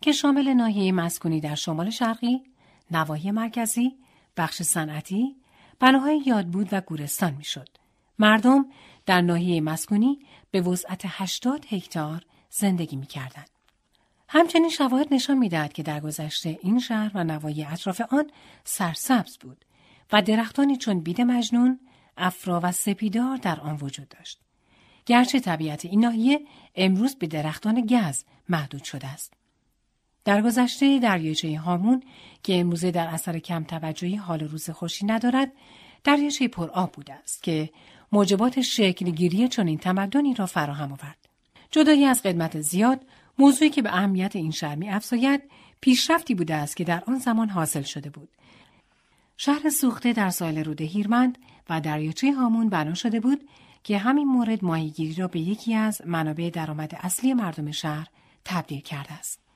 [0.00, 2.42] که شامل ناحیه مسکونی در شمال شرقی،
[2.90, 3.96] نواحی مرکزی،
[4.36, 5.36] بخش صنعتی،
[5.80, 7.68] بناهای یادبود و گورستان می‌شد.
[8.18, 8.66] مردم
[9.06, 10.18] در ناحیه مسکونی
[10.50, 13.50] به وسعت 80 هکتار زندگی می‌کردند.
[14.28, 18.30] همچنین شواهد نشان می‌دهد که در گذشته این شهر و نواحی اطراف آن
[18.64, 19.64] سرسبز بود
[20.12, 21.80] و درختانی چون بید مجنون،
[22.16, 24.40] افرا و سپیدار در آن وجود داشت.
[25.06, 26.40] گرچه طبیعت این ناحیه
[26.74, 29.37] امروز به درختان گز محدود شده است.
[30.28, 32.02] در گذشته دریاچه هامون
[32.42, 35.52] که امروزه در اثر کم توجهی حال روز خوشی ندارد،
[36.04, 37.70] دریاچه پرآب بوده است که
[38.12, 41.28] موجبات شکلگیری چنین تمدنی را فراهم آورد.
[41.70, 43.00] جدایی از قدمت زیاد،
[43.38, 45.42] موضوعی که به اهمیت این شهر می افزاید،
[45.80, 48.28] پیشرفتی بوده است که در آن زمان حاصل شده بود.
[49.36, 51.38] شهر سوخته در سال رود هیرمند
[51.70, 53.48] و دریاچه هامون بنا شده بود
[53.84, 58.06] که همین مورد ماهیگیری را به یکی از منابع درآمد اصلی مردم شهر
[58.44, 59.47] تبدیل کرده است.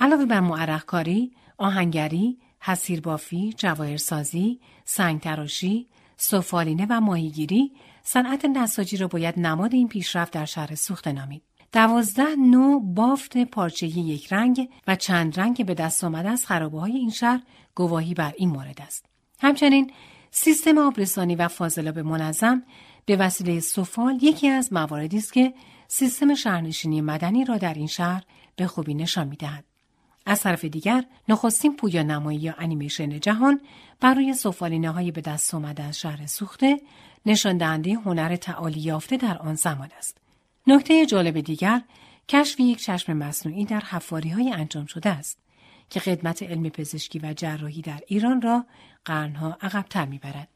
[0.00, 9.74] علاوه بر معرخکاری، آهنگری، حسیربافی، جواهرسازی، سنگتراشی، سفالینه و ماهیگیری، صنعت نساجی را باید نماد
[9.74, 11.42] این پیشرفت در شهر سوخته نامید.
[11.72, 16.92] دوازده نوع بافت پارچه یک رنگ و چند رنگ به دست آمده از خرابه های
[16.92, 17.42] این شهر
[17.74, 19.06] گواهی بر این مورد است.
[19.40, 19.90] همچنین
[20.30, 22.62] سیستم آبرسانی و فاضلاب منظم
[23.06, 25.54] به وسیله سفال یکی از مواردی است که
[25.88, 28.22] سیستم شهرنشینی مدنی را در این شهر
[28.56, 29.64] به خوبی نشان می‌دهد.
[30.26, 33.60] از طرف دیگر نخستین پویا نمایی یا انیمیشن جهان
[34.00, 36.80] بر روی سفالینه های به دست آمده از شهر سوخته
[37.26, 40.18] نشان دهنده هنر تعالی یافته در آن زمان است.
[40.66, 41.82] نکته جالب دیگر
[42.28, 45.38] کشف یک چشم مصنوعی در حفاری های انجام شده است
[45.90, 48.66] که خدمت علم پزشکی و جراحی در ایران را
[49.04, 50.48] قرنها عقبتر می‌برد.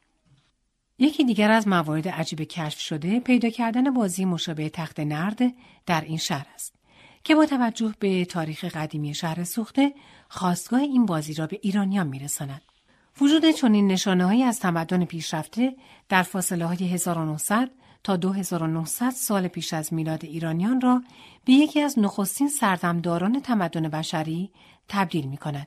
[0.99, 5.39] یکی دیگر از موارد عجیب کشف شده پیدا کردن بازی مشابه تخت نرد
[5.87, 6.78] در این شهر است
[7.25, 9.95] که با توجه به تاریخ قدیمی شهر سوخته
[10.29, 12.63] خواستگاه این بازی را به ایرانیان میرساند.
[13.21, 15.77] وجود چنین نشانه از تمدن پیشرفته
[16.09, 17.71] در فاصله های 1900
[18.05, 21.03] تا 2900 سال پیش از میلاد ایرانیان را
[21.45, 24.51] به یکی از نخستین سردمداران تمدن بشری
[24.89, 25.67] تبدیل می کند.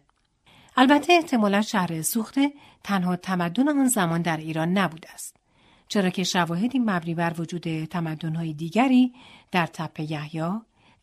[0.78, 5.36] البته احتمالا شهر سوخته تنها تمدن آن زمان در ایران نبوده است.
[5.88, 9.14] چرا که شواهدی مبنی بر وجود تمدن‌های دیگری
[9.52, 10.52] در تپه یحیی،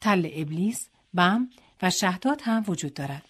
[0.00, 1.48] تل ابلیس، بم
[1.82, 3.24] و شهداد هم وجود دارد.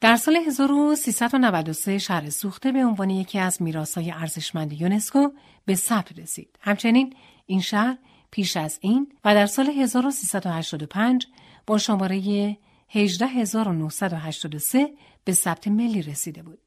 [0.00, 5.28] در سال 1393 شهر سوخته به عنوان یکی از میراثهای ارزشمند یونسکو
[5.66, 6.48] به ثبت رسید.
[6.60, 7.14] همچنین
[7.46, 7.98] این شهر
[8.30, 11.26] پیش از این و در سال 1385
[11.66, 12.56] با شماره
[12.88, 14.88] 18983
[15.24, 16.58] به ثبت ملی رسیده بود.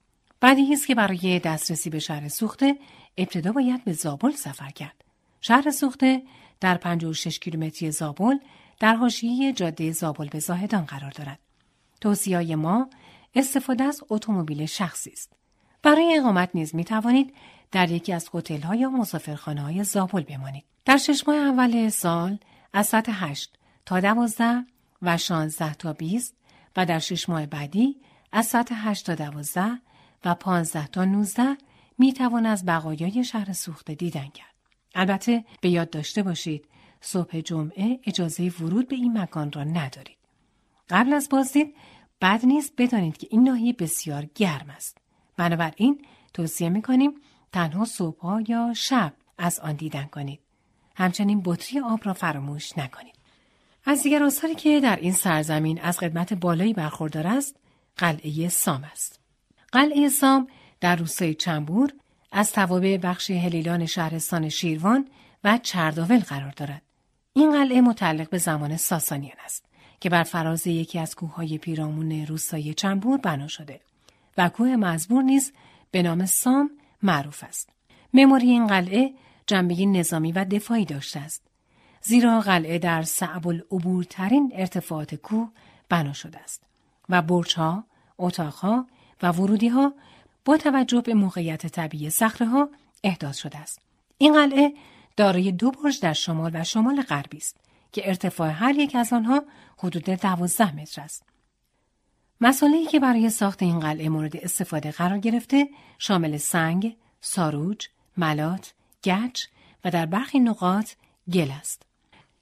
[0.42, 2.78] بعدی است که برای دسترسی به شهر سوخته
[3.18, 5.04] ابتدا باید به زابل سفر کرد.
[5.42, 6.22] شهر سوخته
[6.60, 8.38] در 56 کیلومتری زابل
[8.80, 11.40] در حاشیه جاده زابل به زاهدان قرار دارد.
[12.02, 12.90] توصیه ما
[13.36, 15.34] استفاده از اتومبیل شخصی است.
[15.84, 17.34] برای اقامت نیز می توانید
[17.72, 20.64] در یکی از هتل یا مسافرخانه های زابل بمانید.
[20.86, 22.38] در شش ماه اول سال
[22.74, 24.66] از ساعت 8 تا 12
[25.02, 26.36] و 16 تا 20
[26.76, 27.96] و در شش ماه بعدی
[28.32, 29.64] از ساعت 8 تا 12
[30.26, 31.58] و 15 تا 19
[31.98, 34.56] می توان از بقایای شهر سوخته دیدن کرد.
[34.96, 36.66] البته به یاد داشته باشید
[37.02, 40.18] صبح جمعه اجازه ورود به این مکان را ندارید.
[40.90, 41.76] قبل از بازدید
[42.22, 44.98] بد نیست بدانید که این ناحیه بسیار گرم است.
[45.38, 47.12] بنابراین توصیه می کنیم
[47.54, 50.40] تنها صبحها یا شب از آن دیدن کنید.
[50.96, 53.16] همچنین بطری آب را فراموش نکنید.
[53.86, 57.56] از دیگر آثاری که در این سرزمین از خدمت بالایی برخوردار است،
[57.98, 59.20] قلعه سام است.
[59.72, 60.48] قلعه سام
[60.80, 61.94] در روستای چنبور
[62.32, 65.08] از توابع بخش هلیلان شهرستان شیروان
[65.44, 66.82] و چرداول قرار دارد.
[67.40, 69.66] این قلعه متعلق به زمان ساسانیان است
[70.00, 73.80] که بر فراز یکی از کوههای پیرامون روستای چنبور بنا شده
[74.38, 75.54] و کوه مزبور نیز
[75.92, 76.72] به نام سام
[77.04, 77.70] معروف است.
[78.14, 79.14] مموری این قلعه
[79.48, 81.42] جنبه نظامی و دفاعی داشته است
[82.02, 85.50] زیرا قلعه در صعب العبورترین ارتفاعات کوه
[85.90, 86.64] بنا شده است
[87.10, 87.84] و برجها،
[88.18, 88.88] اتاقها
[89.24, 89.94] و ورودیها
[90.46, 92.70] با توجه به موقعیت طبیعی ها
[93.04, 93.82] احداث شده است.
[94.18, 94.74] این قلعه
[95.20, 97.58] دارای دو برج در شمال و شمال غربی است
[97.92, 99.44] که ارتفاع هر یک از آنها
[99.78, 101.24] حدود دوازده متر است.
[102.42, 109.46] مسئله که برای ساخت این قلعه مورد استفاده قرار گرفته شامل سنگ، ساروج، ملات، گچ
[109.86, 110.92] و در برخی نقاط
[111.34, 111.82] گل است.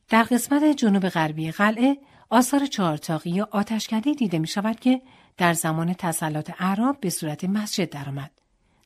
[0.09, 1.97] در قسمت جنوب غربی قلعه
[2.29, 5.01] آثار چهارتاقی یا آتشکده دیده می شود که
[5.37, 8.31] در زمان تسلط اعراب به صورت مسجد درآمد.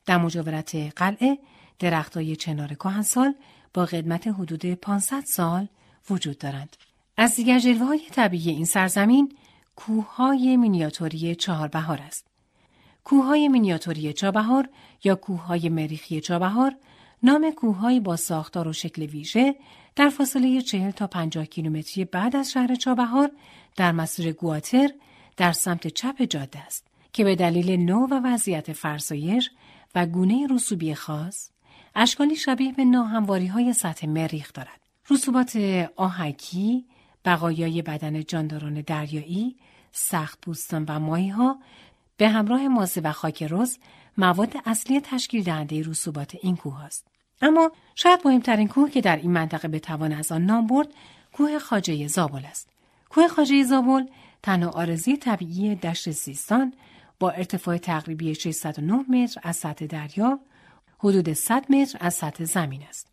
[0.06, 1.38] در مجاورت قلعه
[1.78, 3.34] درختای چنار کهنسال
[3.74, 5.68] با قدمت حدود 500 سال
[6.10, 6.76] وجود دارند.
[7.16, 9.36] از دیگر جلوه های طبیعی این سرزمین
[9.76, 12.26] کوههای مینیاتوری چهاربهار است.
[13.04, 14.68] کوههای مینیاتوری چابهار
[15.04, 16.76] یا کوههای مریخی چابهار
[17.22, 19.54] نام کوههایی با ساختار و شکل ویژه
[19.96, 23.30] در فاصله چهل تا پنجاه کیلومتری بعد از شهر چابهار
[23.76, 24.90] در مسیر گواتر
[25.36, 29.50] در سمت چپ جاده است که به دلیل نوع و وضعیت فرسایش
[29.94, 31.51] و گونه رسوبی خاص
[31.94, 34.80] اشکالی شبیه به ناهمواری های سطح مریخ دارد.
[35.10, 35.56] رسوبات
[35.96, 36.86] آهکی،
[37.24, 39.56] بقایای بدن جانداران دریایی،
[39.92, 41.58] سخت پوستان و ماهی ها
[42.16, 43.78] به همراه مازه و خاک رز
[44.18, 47.06] مواد اصلی تشکیل دهنده رسوبات این کوه است.
[47.42, 50.88] اما شاید مهمترین کوه که در این منطقه به توان از آن نام برد
[51.32, 52.68] کوه خاجه زابل است.
[53.10, 54.06] کوه خاجه زابل
[54.42, 56.74] تنها آرزی طبیعی دشت سیستان
[57.18, 60.40] با ارتفاع تقریبی 609 متر از سطح دریا
[61.04, 63.06] حدود 100 متر از سطح زمین است.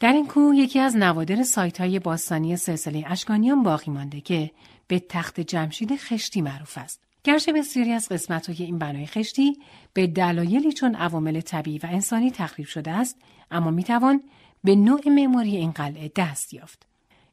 [0.00, 4.50] در این کوه یکی از نوادر سایت های باستانی سلسله اشکانیان باقی مانده که
[4.86, 7.00] به تخت جمشید خشتی معروف است.
[7.24, 9.58] گرچه بسیاری از قسمت های این بنای خشتی
[9.92, 13.16] به دلایلی چون عوامل طبیعی و انسانی تخریب شده است
[13.50, 14.22] اما می‌توان
[14.64, 16.86] به نوع معماری این قلعه دست یافت.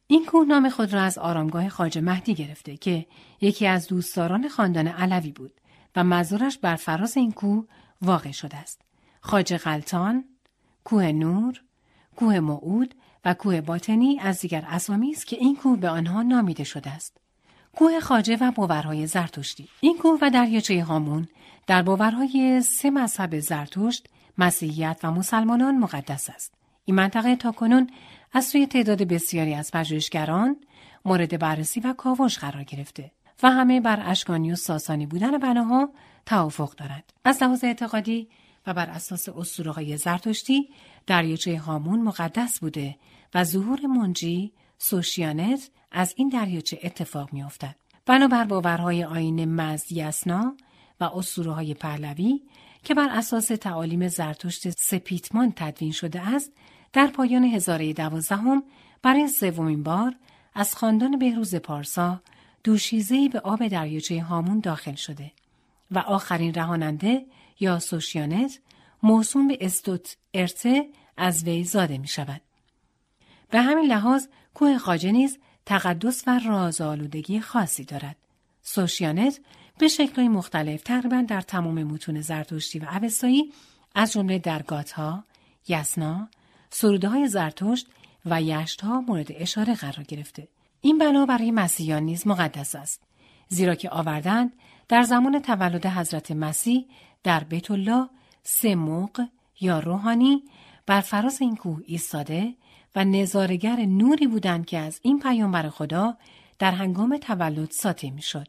[0.06, 3.06] این کوه نام خود را از آرامگاه خاج مهدی گرفته که
[3.40, 5.52] یکی از دوستداران خاندان علوی بود
[5.96, 7.64] و مزارش بر فراز این کوه
[8.02, 8.80] واقع شده است.
[9.24, 10.24] خاج غلطان،
[10.84, 11.62] کوه نور،
[12.16, 12.94] کوه معود
[13.24, 17.16] و کوه باطنی از دیگر اسامی است که این کوه به آنها نامیده شده است.
[17.76, 19.68] کوه خاجه و باورهای زرتشتی.
[19.80, 21.28] این کوه و دریاچه هامون
[21.66, 24.08] در باورهای سه مذهب زرتشت
[24.38, 26.54] مسیحیت و مسلمانان مقدس است.
[26.84, 27.90] این منطقه تاکنون
[28.32, 30.56] از سوی تعداد بسیاری از پژوهشگران
[31.04, 33.10] مورد بررسی و کاوش قرار گرفته
[33.42, 35.88] و همه بر اشکانی و ساسانی بودن بناها
[36.26, 37.12] توافق دارند.
[37.24, 38.28] از لحاظ اعتقادی
[38.66, 40.68] و بر اساس اسطوره‌های زرتشتی
[41.06, 42.96] دریاچه هامون مقدس بوده
[43.34, 47.76] و ظهور منجی سوشیانت از این دریاچه اتفاق میافتد.
[48.06, 50.56] بنابر باورهای آین مزدیسنا
[51.00, 52.40] و اسطوره‌های پهلوی
[52.84, 56.52] که بر اساس تعالیم زرتشت سپیتمان تدوین شده است
[56.92, 58.62] در پایان هزاره دوازدهم
[59.02, 60.14] برای سومین بار
[60.54, 62.22] از خاندان بهروز پارسا
[62.64, 65.32] دوشیزهای به آب دریاچه هامون داخل شده
[65.90, 67.26] و آخرین رهاننده
[67.62, 68.58] یا سوشیانت
[69.02, 72.40] موسوم به استوت ارته از وی زاده می شود.
[73.50, 78.16] به همین لحاظ کوه خاجه نیز تقدس و رازآلودگی خاصی دارد.
[78.62, 79.40] سوشیانت
[79.78, 83.52] به شکلهای مختلف تقریبا در تمام متون زرتشتی و اوستایی
[83.94, 85.24] از جمله در گاتها،
[85.68, 86.28] یسنا،
[86.70, 87.86] سروده های زرتشت
[88.26, 88.40] و
[88.82, 90.48] ها مورد اشاره قرار گرفته.
[90.80, 93.02] این بنا برای مسیحیان نیز مقدس است.
[93.48, 94.52] زیرا که آوردند
[94.88, 96.86] در زمان تولد حضرت مسیح
[97.22, 98.08] در بیت الله
[98.42, 99.26] سه موق
[99.60, 100.42] یا روحانی
[100.86, 102.54] بر فراز این کوه ایستاده
[102.96, 106.16] و نظارگر نوری بودند که از این پیامبر خدا
[106.58, 108.48] در هنگام تولد ساطع می‌شد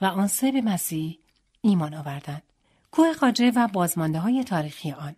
[0.00, 1.18] و آن سه به مسیح
[1.60, 2.42] ایمان آوردند.
[2.90, 5.16] کوه خاجه و بازمانده های تاریخی آن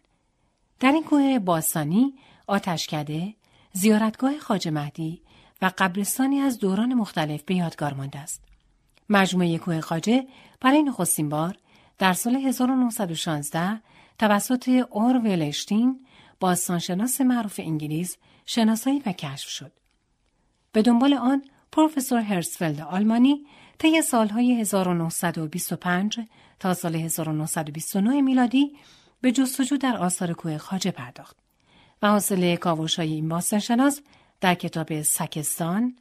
[0.80, 2.14] در این کوه باستانی
[2.46, 3.34] آتشکده،
[3.72, 5.22] زیارتگاه خاج مهدی
[5.62, 8.42] و قبرستانی از دوران مختلف به یادگار مانده است.
[9.08, 10.26] مجموعه کوه خاجه
[10.60, 11.56] برای نخستین بار
[11.98, 13.80] در سال 1916
[14.18, 16.06] توسط اور ولشتین
[16.40, 18.16] باستانشناس معروف انگلیس
[18.46, 19.72] شناسایی و کشف شد.
[20.72, 21.42] به دنبال آن
[21.72, 23.46] پروفسور هرسفلد آلمانی
[23.78, 26.20] طی سالهای 1925
[26.60, 28.76] تا سال 1929 میلادی
[29.20, 31.36] به جستجو در آثار کوه خاجه پرداخت
[32.02, 34.00] و حاصل کاوش های این باستانشناس
[34.40, 35.96] در کتاب سکستان،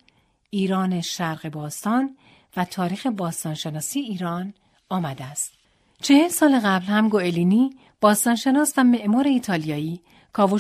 [0.49, 2.17] ایران شرق باستان
[2.57, 4.53] و تاریخ باستانشناسی ایران
[4.89, 5.62] آمده است.
[6.03, 7.69] چهل سال قبل هم گوئلینی
[8.01, 10.01] باستانشناس و معمار ایتالیایی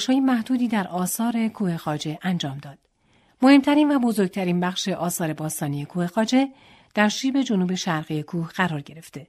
[0.07, 2.77] های محدودی در آثار کوه خاجه انجام داد.
[3.41, 6.47] مهمترین و بزرگترین بخش آثار باستانی کوه خاجه
[6.95, 9.27] در شیب جنوب شرقی کوه قرار گرفته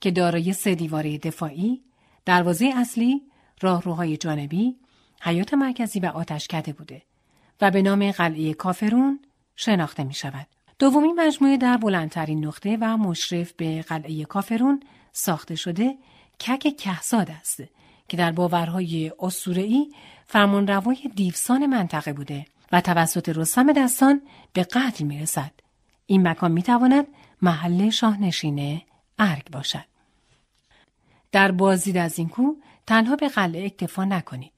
[0.00, 1.82] که دارای سه دیواره دفاعی،
[2.24, 3.22] دروازه اصلی،
[3.60, 4.76] راهروهای جانبی،
[5.22, 7.02] حیات مرکزی و آتشکده بوده
[7.60, 9.20] و به نام قلعه کافرون
[9.56, 10.46] شناخته می شود.
[10.78, 14.80] دومین مجموعه در بلندترین نقطه و مشرف به قلعه کافرون
[15.16, 15.94] ساخته شده
[16.40, 17.62] کک کهزاد است
[18.08, 19.92] که در باورهای اسطوره‌ای
[20.26, 25.50] فرمانروای دیوسان منطقه بوده و توسط رستم دستان به قتل می رسد.
[26.06, 27.06] این مکان می تواند
[27.42, 28.82] محل شاهنشین
[29.18, 29.84] ارگ باشد.
[31.32, 32.54] در بازدید از این کو
[32.86, 34.52] تنها به قلعه اکتفا نکنید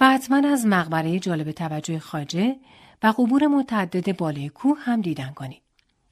[0.00, 2.56] و حتما از مقبره جالب توجه خاجه
[3.02, 5.62] و قبور متعدد بالای کوه هم دیدن کنید.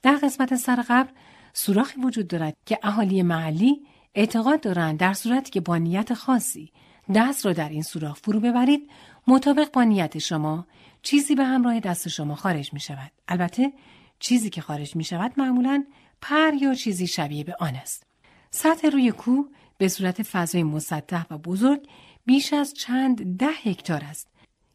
[0.02, 1.10] در قسمت سر قبر
[1.52, 3.82] سوراخی وجود دارد که اهالی محلی
[4.14, 6.72] اعتقاد دارند در صورتی که با نیت خاصی
[7.14, 8.90] دست را در این سوراخ فرو ببرید
[9.26, 10.66] مطابق با نیت شما
[11.02, 13.12] چیزی به همراه دست شما خارج می شود.
[13.28, 13.72] البته
[14.18, 15.84] چیزی که خارج می شود معمولا
[16.20, 18.06] پر یا چیزی شبیه به آن است.
[18.50, 19.48] سطح روی کوه
[19.78, 21.88] به صورت فضای مسطح و بزرگ
[22.26, 24.28] بیش از چند ده هکتار است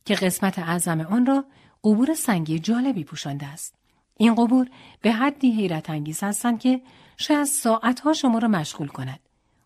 [0.06, 1.46] که قسمت اعظم آن را
[1.84, 3.76] قبور سنگی جالبی پوشانده است.
[4.18, 4.68] این قبور
[5.02, 6.82] به حدی حیرت انگیز هستند که
[7.18, 9.20] شاید ساعتها شما را مشغول کند.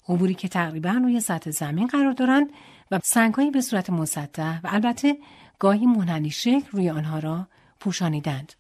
[0.07, 2.49] قبوری که تقریبا روی سطح زمین قرار دارند
[2.91, 5.17] و سنگهایی به صورت مسطح و البته
[5.59, 7.47] گاهی منحنی شکل روی آنها را
[7.79, 8.53] پوشانیدند.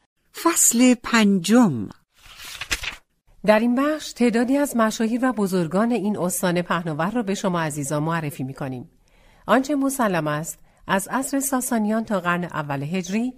[0.43, 1.89] فصل پنجم
[3.45, 8.03] در این بخش تعدادی از مشاهیر و بزرگان این استان پهناور را به شما عزیزان
[8.03, 8.89] معرفی می کنیم.
[9.47, 13.33] آنچه مسلم است از عصر ساسانیان تا قرن اول هجری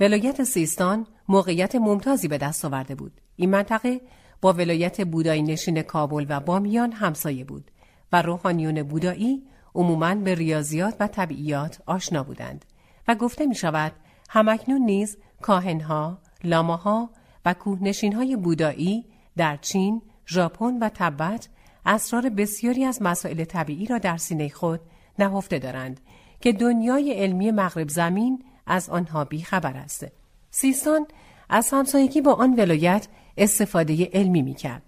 [0.00, 3.20] ولایت سیستان موقعیت ممتازی به دست آورده بود.
[3.36, 4.00] این منطقه
[4.40, 7.70] با ولایت بودایی نشین کابل و بامیان همسایه بود
[8.12, 9.42] و روحانیون بودایی
[9.74, 12.64] عموماً به ریاضیات و طبیعیات آشنا بودند
[13.08, 13.92] و گفته می شود
[14.30, 17.10] همکنون نیز کاهنها، لاماها
[17.44, 19.04] و کوهنشینهای بودایی
[19.36, 21.48] در چین، ژاپن و تبت
[21.86, 24.80] اسرار بسیاری از مسائل طبیعی را در سینه خود
[25.18, 26.00] نهفته دارند
[26.40, 30.06] که دنیای علمی مغرب زمین از آنها خبر است.
[30.50, 31.06] سیستان
[31.48, 34.82] از همسایگی با آن ولایت استفاده علمی می کرد.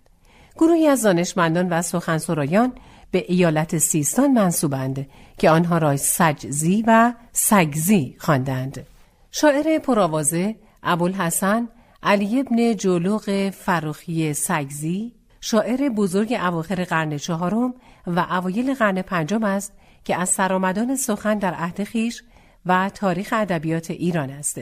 [0.57, 2.72] گروهی از دانشمندان و سخنسرایان
[3.11, 5.07] به ایالت سیستان منصوبند
[5.39, 8.87] که آنها را سجزی و سگزی خواندند.
[9.31, 11.68] شاعر پرآوازه ابوالحسن
[12.03, 17.74] علی ابن جلوغ فروخی سگزی شاعر بزرگ اواخر قرن چهارم
[18.07, 19.72] و اوایل قرن پنجم است
[20.05, 22.22] که از سرآمدان سخن در عهد خیش
[22.67, 24.61] و تاریخ ادبیات ایران است.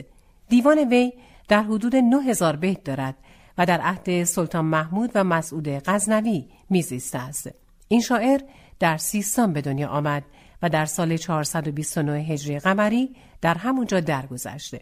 [0.48, 1.12] دیوان وی
[1.48, 3.14] در حدود 9000 بیت دارد
[3.59, 7.50] و در عهد سلطان محمود و مسعود غزنوی میزیسته است.
[7.88, 8.40] این شاعر
[8.78, 10.22] در سیستان به دنیا آمد
[10.62, 14.80] و در سال 429 هجری قمری در همونجا درگذشته.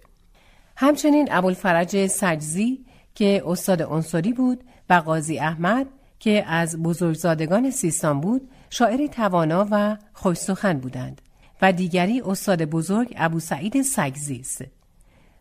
[0.76, 5.86] همچنین ابوالفرج سجزی که استاد عنصری بود و قاضی احمد
[6.18, 11.22] که از بزرگزادگان سیستان بود شاعری توانا و خوشسخن بودند
[11.62, 14.42] و دیگری استاد بزرگ ابو سعید سگزی.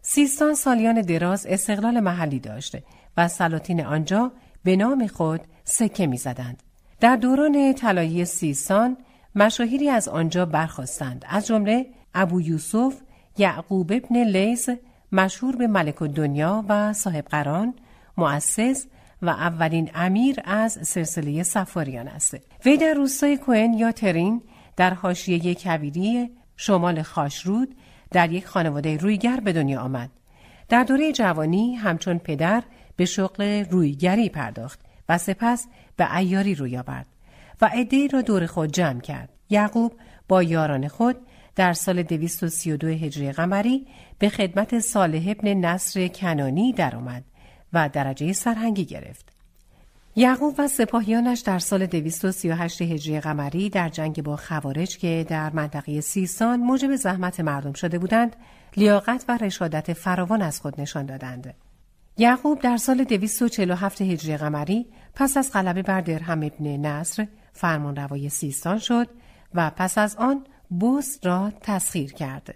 [0.02, 2.84] سیستان سالیان دراز استقلال محلی داشته
[3.18, 4.32] و سلاطین آنجا
[4.64, 6.64] به نام خود سکه می زدند.
[7.00, 8.98] در دوران طلایی سیستان
[9.36, 12.94] مشاهیری از آنجا برخواستند از جمله ابو یوسف
[13.38, 14.70] یعقوب ابن لیز
[15.12, 17.74] مشهور به ملک دنیا و صاحب قران
[18.18, 18.86] مؤسس
[19.22, 24.42] و اولین امیر از سلسله سفاریان است وی در روستای کوئن یا ترین
[24.76, 27.76] در حاشیه کویری شمال خاشرود
[28.12, 30.10] در یک خانواده رویگر به دنیا آمد
[30.70, 32.64] در دوره جوانی همچون پدر
[32.96, 37.06] به شغل رویگری پرداخت و سپس به ایاری روی آورد
[37.62, 39.94] و عدهای را دور خود جمع کرد یعقوب
[40.28, 41.16] با یاران خود
[41.56, 43.88] در سال 232 هجری قمری
[44.20, 47.24] به خدمت صالح ابن نصر کنانی درآمد
[47.74, 49.31] و درجه سرهنگی گرفت.
[50.16, 56.02] یعقوب و سپاهیانش در سال 238 هجری قمری در جنگ با خوارج که در منطقه
[56.02, 58.36] سیستان موجب زحمت مردم شده بودند،
[58.78, 61.54] لیاقت و رشادت فراوان از خود نشان دادند.
[62.18, 64.86] یعقوب در سال 247 هجری قمری
[65.16, 69.08] پس از غلبه بر درهم ابن نصر فرمانروای سیستان شد
[69.54, 72.56] و پس از آن بوس را تسخیر کرد.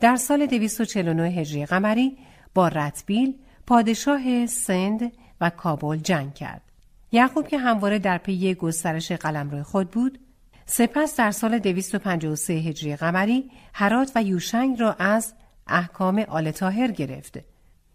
[0.00, 2.18] در سال 249 هجری قمری
[2.54, 3.34] با رتبیل
[3.66, 6.67] پادشاه سند و کابل جنگ کرد.
[7.12, 10.18] یعقوب که همواره در پی گسترش قلمرو خود بود،
[10.66, 15.34] سپس در سال 253 هجری قمری هرات و یوشنگ را از
[15.66, 17.38] احکام آل تاهر گرفت.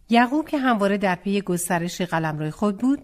[0.10, 3.02] یعقوب که همواره در پی گسترش قلمرو خود بود،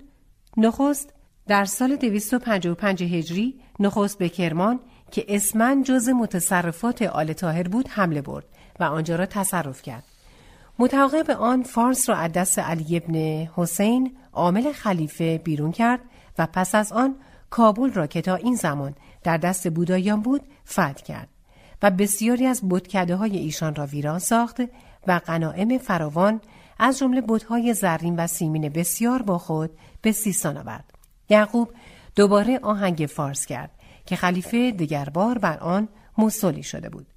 [0.58, 1.14] نخست
[1.48, 4.80] در سال 255 هجری نخست به کرمان
[5.12, 8.46] که اسمن جز متصرفات آل تاهر بود حمله برد
[8.80, 10.04] و آنجا را تصرف کرد.
[10.82, 13.16] متعاقب آن فارس را از دست علی ابن
[13.56, 16.00] حسین عامل خلیفه بیرون کرد
[16.38, 17.16] و پس از آن
[17.50, 21.30] کابل را که تا این زمان در دست بودایان بود فتح کرد
[21.82, 24.62] و بسیاری از بتکده های ایشان را ویران ساخت
[25.08, 26.42] و غنائم فراوان
[26.80, 29.72] از جمله بتهای زرین و سیمین بسیار با خود
[30.02, 30.92] به سیستان آورد.
[31.30, 31.70] یعقوب
[32.16, 33.72] دوباره آهنگ فارس کرد
[34.06, 34.72] که خلیفه
[35.14, 37.08] بار بر آن موسولی شده بود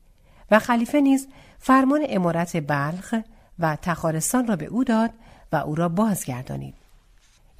[0.51, 3.15] و خلیفه نیز فرمان امارت بلخ
[3.59, 5.11] و تخارستان را به او داد
[5.53, 6.75] و او را بازگردانید.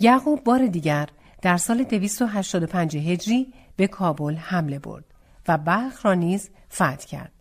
[0.01, 1.09] یعقوب بار دیگر
[1.43, 5.05] در سال 285 هجری به کابل حمله برد
[5.49, 7.33] و بلخ را نیز فتح کرد.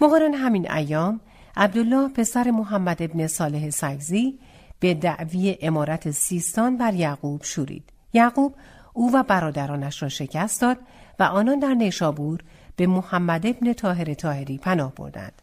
[0.00, 1.20] مقارن همین ایام
[1.56, 4.38] عبدالله پسر محمد ابن صالح سگزی
[4.80, 7.84] به دعوی امارت سیستان بر یعقوب شورید.
[8.12, 8.54] یعقوب
[8.92, 10.78] او و برادرانش را شکست داد
[11.18, 12.40] و آنان در نیشابور
[12.76, 15.42] به محمد ابن طاهر طاهری پناه بردند.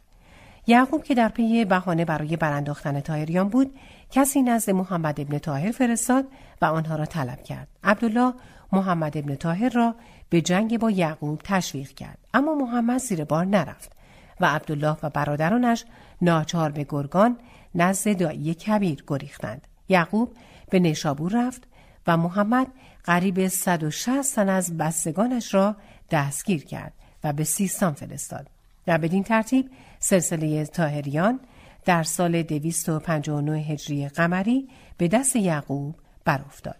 [0.68, 3.76] یعقوب که در پی بهانه برای برانداختن تاهریان بود
[4.12, 6.26] کسی نزد محمد ابن طاهر فرستاد
[6.62, 7.68] و آنها را طلب کرد.
[7.84, 8.34] عبدالله
[8.72, 9.96] محمد ابن طاهر را
[10.30, 12.18] به جنگ با یعقوب تشویق کرد.
[12.34, 13.92] اما محمد زیر بار نرفت
[14.40, 15.86] و عبدالله و برادرانش
[16.22, 17.38] ناچار به گرگان
[17.76, 19.68] نزد دایی کبیر گریختند.
[19.90, 20.36] یعقوب
[20.70, 21.64] به نیشابور رفت
[22.08, 22.68] و محمد
[23.04, 25.76] قریب 160 تن از بستگانش را
[26.12, 26.94] دستگیر کرد
[27.24, 28.48] و به سیستان فرستاد.
[28.88, 29.70] و بدین ترتیب
[30.04, 31.40] سلسله تاهریان
[31.86, 35.96] در سال 259 هجری قمری به دست یعقوب
[36.26, 36.78] برافتاد.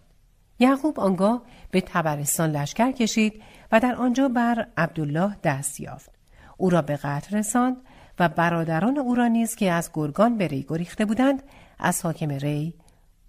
[0.58, 3.42] یعقوب آنگاه به تبرستان لشکر کشید
[3.72, 6.10] و در آنجا بر عبدالله دست یافت.
[6.56, 7.76] او را به قتل رساند
[8.18, 11.42] و برادران او را نیز که از گرگان به ری گریخته بودند
[11.78, 12.74] از حاکم ری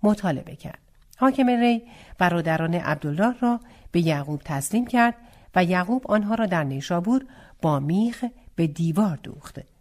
[0.04, 0.80] مطالبه کرد.
[1.18, 1.84] حاکم ری
[2.18, 3.60] برادران عبدالله را
[3.92, 5.16] به یعقوب تسلیم کرد
[5.56, 7.26] و یعقوب آنها را در نیشابور
[7.62, 8.26] با میخ
[8.56, 9.73] به دیوار دوخته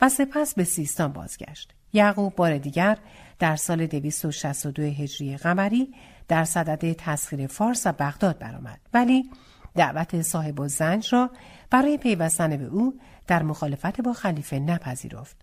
[0.00, 1.74] و سپس به سیستان بازگشت.
[1.92, 2.98] یعقوب بار دیگر
[3.38, 5.94] در سال 262 هجری قمری
[6.28, 9.30] در صدد تسخیر فارس و بغداد برآمد ولی
[9.74, 11.30] دعوت صاحب و زنج را
[11.70, 15.36] برای پیوستن به او در مخالفت با خلیفه نپذیرفت.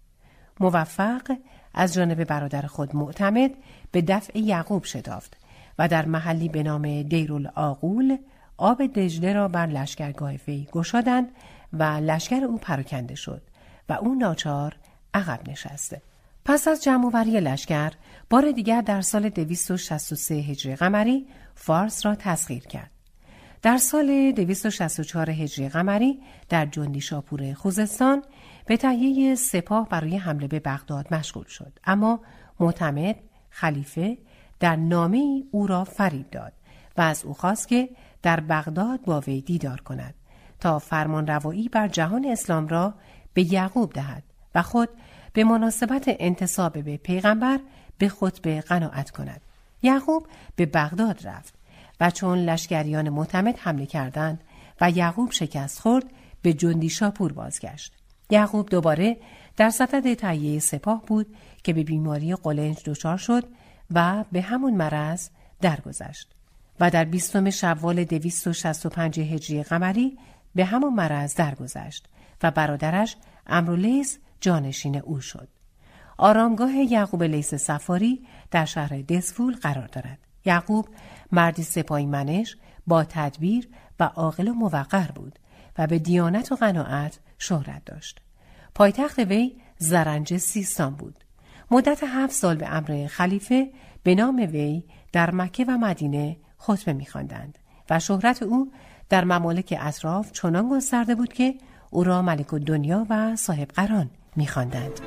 [0.59, 1.37] موفق
[1.73, 3.51] از جانب برادر خود معتمد
[3.91, 5.37] به دفع یعقوب شتافت
[5.79, 8.17] و در محلی به نام دیرالعاقول
[8.57, 11.31] آب دجله را بر لشکرگاه وی گشادند
[11.73, 13.41] و لشکر او پراکنده شد
[13.89, 14.75] و او ناچار
[15.13, 16.01] عقب نشسته.
[16.45, 17.91] پس از جمعوری لشکر
[18.29, 22.91] بار دیگر در سال 263 هجری قمری فارس را تسخیر کرد.
[23.61, 26.19] در سال 264 هجری قمری
[26.49, 28.23] در جندی شاپور خوزستان
[28.65, 32.19] به تهیه سپاه برای حمله به بغداد مشغول شد اما
[32.59, 33.15] معتمد
[33.49, 34.17] خلیفه
[34.59, 36.53] در نامه او را فرید داد
[36.97, 37.89] و از او خواست که
[38.21, 40.13] در بغداد با وی دیدار کند
[40.59, 42.93] تا فرمان روایی بر جهان اسلام را
[43.35, 44.23] به یعقوب دهد
[44.55, 44.89] و خود
[45.33, 47.59] به مناسبت انتصاب به پیغمبر
[47.97, 49.41] به خطبه قناعت کند.
[49.81, 51.53] یعقوب به بغداد رفت
[51.99, 54.43] و چون لشکریان معتمد حمله کردند
[54.81, 56.05] و یعقوب شکست خورد
[56.41, 57.93] به جندی شاپور بازگشت.
[58.29, 59.17] یعقوب دوباره
[59.57, 63.43] در صدد تهیه سپاه بود که به بیماری قلنج دچار شد
[63.91, 65.29] و به همون مرض
[65.61, 66.27] درگذشت
[66.79, 70.17] و در بیستم شوال 265 هجری قمری
[70.55, 72.07] به همون مرض درگذشت
[72.45, 73.17] و برادرش
[73.47, 75.47] امرولیس جانشین او شد.
[76.17, 80.19] آرامگاه یعقوب لیس سفاری در شهر دسفول قرار دارد.
[80.45, 80.87] یعقوب
[81.31, 83.69] مردی سپاهی منش با تدبیر
[83.99, 85.39] و عاقل و موقر بود
[85.77, 88.21] و به دیانت و قناعت شهرت داشت.
[88.75, 91.23] پایتخت وی زرنج سیستان بود.
[91.71, 93.71] مدت هفت سال به امر خلیفه
[94.03, 97.57] به نام وی در مکه و مدینه خطبه میخواندند
[97.89, 98.71] و شهرت او
[99.09, 101.55] در ممالک اطراف چنان گسترده بود که
[101.95, 104.99] او را ملک دنیا و صاحب قران میخواندند.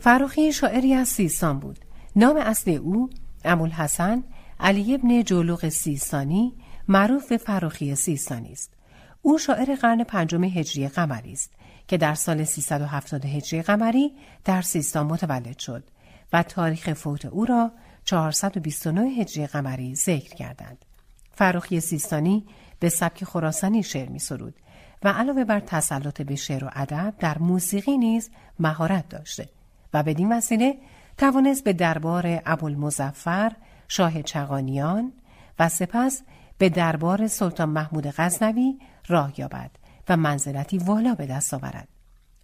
[0.00, 1.78] فروخی شاعری از سیستان بود.
[2.16, 3.10] نام اصلی او
[3.44, 4.24] حسن
[4.60, 6.54] علی ابن جولوق سیستانی
[6.88, 8.70] معروف به فروخی سیستانی است.
[9.22, 11.50] او شاعر قرن پنجم هجری قمری است
[11.88, 14.12] که در سال 370 هجری قمری
[14.44, 15.84] در سیستان متولد شد
[16.32, 17.72] و تاریخ فوت او را
[18.04, 20.84] 429 هجری قمری ذکر کردند.
[21.34, 22.46] فروخی سیستانی
[22.80, 24.54] به سبک خراسانی شعر می سرود
[25.02, 29.48] و علاوه بر تسلط به شعر و ادب در موسیقی نیز مهارت داشته
[29.94, 30.78] و بدین وسیله
[31.18, 33.52] توانست به دربار ابوالمظفر
[33.88, 35.12] شاه چغانیان
[35.58, 36.22] و سپس
[36.58, 39.70] به دربار سلطان محمود غزنوی راه یابد
[40.08, 41.88] و منزلتی والا به دست آورد.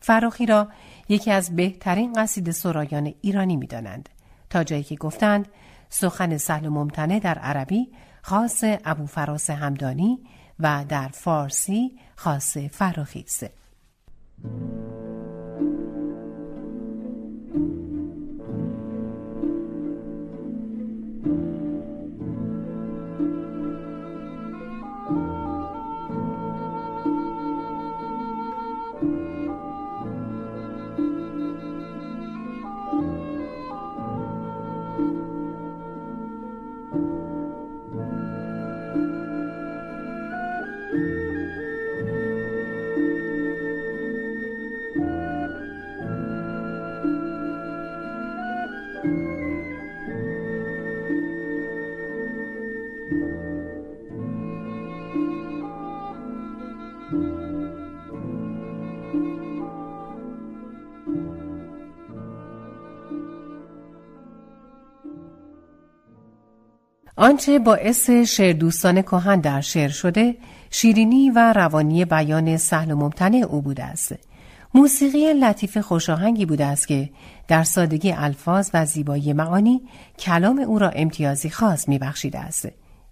[0.00, 0.68] فراخی را
[1.08, 4.08] یکی از بهترین قصید سرایان ایرانی می دانند.
[4.50, 5.48] تا جایی که گفتند
[5.88, 7.88] سخن سهل ممتنه در عربی
[8.22, 10.18] خاص ابو فراس همدانی
[10.60, 13.50] و در فارسی خاص فراخیسته
[67.24, 70.36] آنچه باعث شعر دوستان کهن در شعر شده
[70.70, 74.14] شیرینی و روانی بیان سهل و ممتنع او بوده است.
[74.74, 77.10] موسیقی لطیف خوشاهنگی بوده است که
[77.48, 79.82] در سادگی الفاظ و زیبایی معانی
[80.18, 82.68] کلام او را امتیازی خاص میبخشیده است.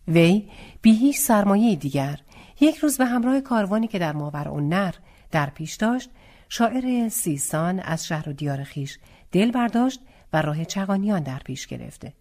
[0.08, 0.48] وی
[0.82, 2.20] بی هیچ سرمایه دیگر
[2.60, 4.94] یک روز به همراه کاروانی که در ماور نر
[5.30, 6.10] در پیش داشت
[6.48, 8.98] شاعر سیستان از شهر و دیار خیش
[9.32, 10.00] دل برداشت
[10.32, 12.12] و راه چغانیان در پیش گرفته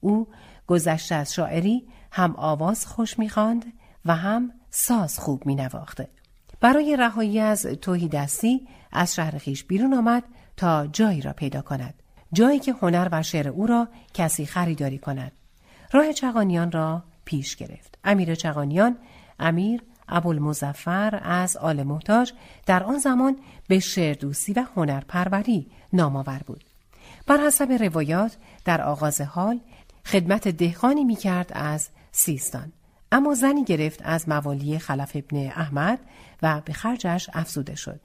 [0.00, 0.28] او
[0.66, 3.64] گذشته از شاعری هم آواز خوش می‌خواند
[4.04, 6.08] و هم ساز خوب مینواخته.
[6.60, 10.22] برای رهایی از توهی دستی از شهر خیش بیرون آمد
[10.56, 11.94] تا جایی را پیدا کند.
[12.32, 15.32] جایی که هنر و شعر او را کسی خریداری کند.
[15.92, 17.98] راه چغانیان را پیش گرفت.
[18.04, 18.96] امیر چغانیان
[19.38, 22.32] امیر ابوالمظفر از آل محتاج
[22.66, 23.36] در آن زمان
[23.68, 26.64] به شعر دوستی و هنر پروری نامآور بود.
[27.26, 29.60] بر حسب روایات در آغاز حال
[30.06, 32.72] خدمت دهخانی می کرد از سیستان
[33.12, 35.98] اما زنی گرفت از موالی خلف ابن احمد
[36.42, 38.00] و به خرجش افزوده شد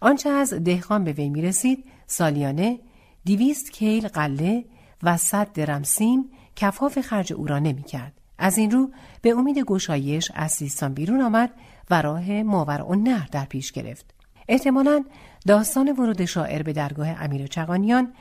[0.00, 2.78] آنچه از دهخان به وی می رسید سالیانه
[3.24, 4.64] دیویست کیل قله
[5.02, 8.12] و صد درم سیم کفاف خرج او را نمی کرد.
[8.38, 8.90] از این رو
[9.22, 11.50] به امید گشایش از سیستان بیرون آمد
[11.90, 14.14] و راه ماور و نهر در پیش گرفت.
[14.48, 15.04] احتمالا
[15.46, 18.12] داستان ورود شاعر به درگاه امیر چغانیان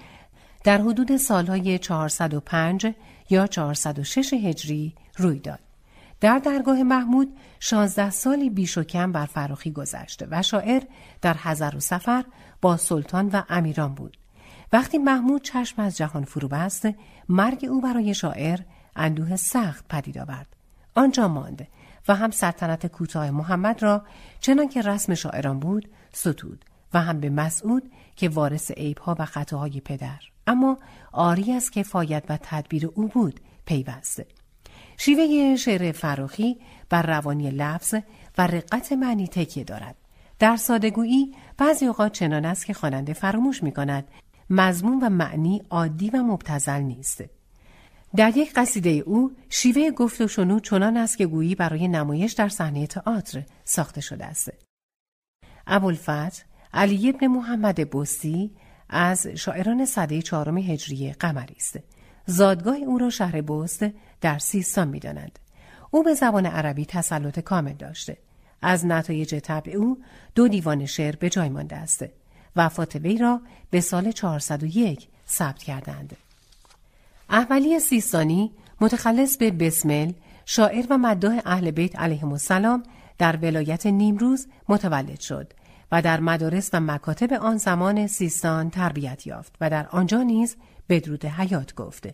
[0.65, 2.87] در حدود سالهای 405
[3.29, 5.59] یا 406 هجری روی داد.
[6.21, 10.83] در درگاه محمود 16 سالی بیش و کم بر فراخی گذشته و شاعر
[11.21, 12.25] در حضر و سفر
[12.61, 14.17] با سلطان و امیران بود.
[14.73, 16.87] وقتی محمود چشم از جهان فرو بست،
[17.29, 18.59] مرگ او برای شاعر
[18.95, 20.55] اندوه سخت پدید آورد.
[20.95, 21.67] آنجا ماند
[22.07, 24.05] و هم سلطنت کوتاه محمد را
[24.39, 29.79] چنان که رسم شاعران بود ستود و هم به مسعود که وارث عیبها و خطاهای
[29.79, 30.77] پدر اما
[31.11, 34.25] آری از کفایت و تدبیر او بود پیوسته.
[34.97, 37.95] شیوه شعر فراخی بر روانی لفظ
[38.37, 39.95] و رقت معنی تکیه دارد.
[40.39, 44.07] در سادگویی بعضی اوقات چنان است که خواننده فراموش می کند
[44.49, 47.23] مضمون و معنی عادی و مبتزل نیست.
[48.15, 52.49] در یک قصیده او شیوه گفت و شنو چنان است که گویی برای نمایش در
[52.49, 54.51] صحنه تئاتر ساخته شده است.
[55.67, 56.43] ابوالفتح
[56.73, 58.51] علی ابن محمد بستی
[58.89, 61.79] از شاعران صده چهارم هجری قمری است.
[62.25, 63.85] زادگاه او را شهر بست
[64.21, 65.39] در سیستان می‌دانند
[65.91, 68.17] او به زبان عربی تسلط کامل داشته
[68.61, 69.97] از نتایج طبع او
[70.35, 72.05] دو دیوان شعر به جای مانده است.
[72.55, 76.17] وفات وی را به سال 401 ثبت کردند.
[77.29, 80.11] احولی سیستانی متخلص به بسمل
[80.45, 82.83] شاعر و مداح اهل بیت علیهم السلام
[83.17, 85.53] در ولایت نیمروز متولد شد.
[85.91, 90.55] و در مدارس و مکاتب آن زمان سیستان تربیت یافت و در آنجا نیز
[90.89, 92.13] بدرود حیات گفته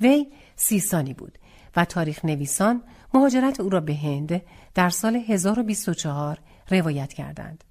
[0.00, 1.38] وی سیستانی بود
[1.76, 2.82] و تاریخ نویسان
[3.14, 4.42] مهاجرت او را به هند
[4.74, 6.38] در سال 1024
[6.70, 7.64] روایت کردند.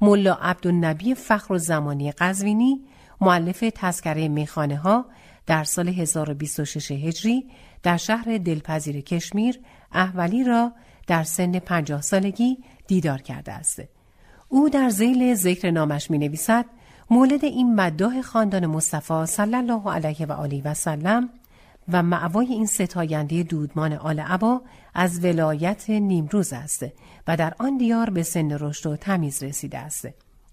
[0.00, 2.80] ملا عبدالنبی فخر و زمانی قزوینی
[3.20, 5.06] معلف تذکره میخانه ها
[5.46, 7.50] در سال 1026 هجری
[7.82, 9.60] در شهر دلپذیر کشمیر
[9.92, 10.72] احولی را
[11.06, 13.95] در سن پنجاه سالگی دیدار کرده است.
[14.48, 16.64] او در زیل ذکر نامش می نویسد
[17.10, 21.28] مولد این مداح خاندان مصطفی صلی الله علیه و آله و سلم
[21.92, 24.62] و معوای این ستاینده دودمان آل عبا
[24.94, 26.86] از ولایت نیمروز است
[27.28, 30.08] و در آن دیار به سن رشد و تمیز رسیده است.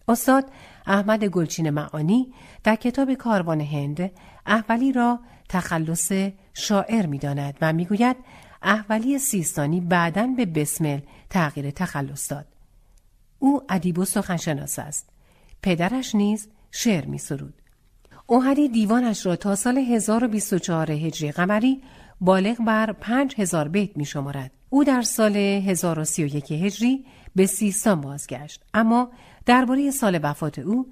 [0.08, 0.46] استاد
[0.88, 2.34] احمد گلچین معانی
[2.64, 4.12] در کتاب کاروان هند
[4.46, 5.20] احولی را
[5.50, 6.12] تخلص
[6.54, 8.16] شاعر می داند و می گوید
[8.62, 12.53] احولی سیستانی بعدا به بسمل تغییر تخلص داد.
[13.44, 15.10] او ادیب و سخنشناس است.
[15.62, 17.54] پدرش نیز شعر می سرود.
[18.28, 21.82] اوهدی دیوانش را تا سال 1024 هجری قمری
[22.22, 24.52] بالغ بر 5000 بیت می شمارد.
[24.70, 29.12] او در سال 1031 هجری به سیستان بازگشت اما
[29.46, 30.88] درباره سال وفات او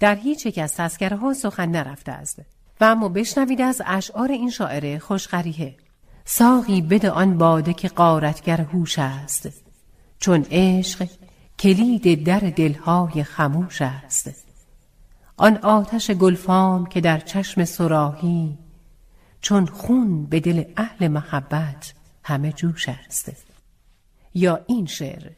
[0.00, 2.42] در هیچ یک از تذکره ها سخن نرفته است
[2.80, 5.76] و اما بشنوید از اشعار این شاعر خوشقریه
[6.24, 9.48] ساقی بده آن باده که قارتگر هوش است
[10.18, 11.08] چون عشق
[11.58, 14.30] کلید در دلهای خموش است.
[15.36, 18.58] آن آتش گلفام که در چشم سراهی
[19.40, 21.94] چون خون به دل اهل محبت
[22.24, 23.32] همه جوش است.
[24.34, 25.30] یا این شعر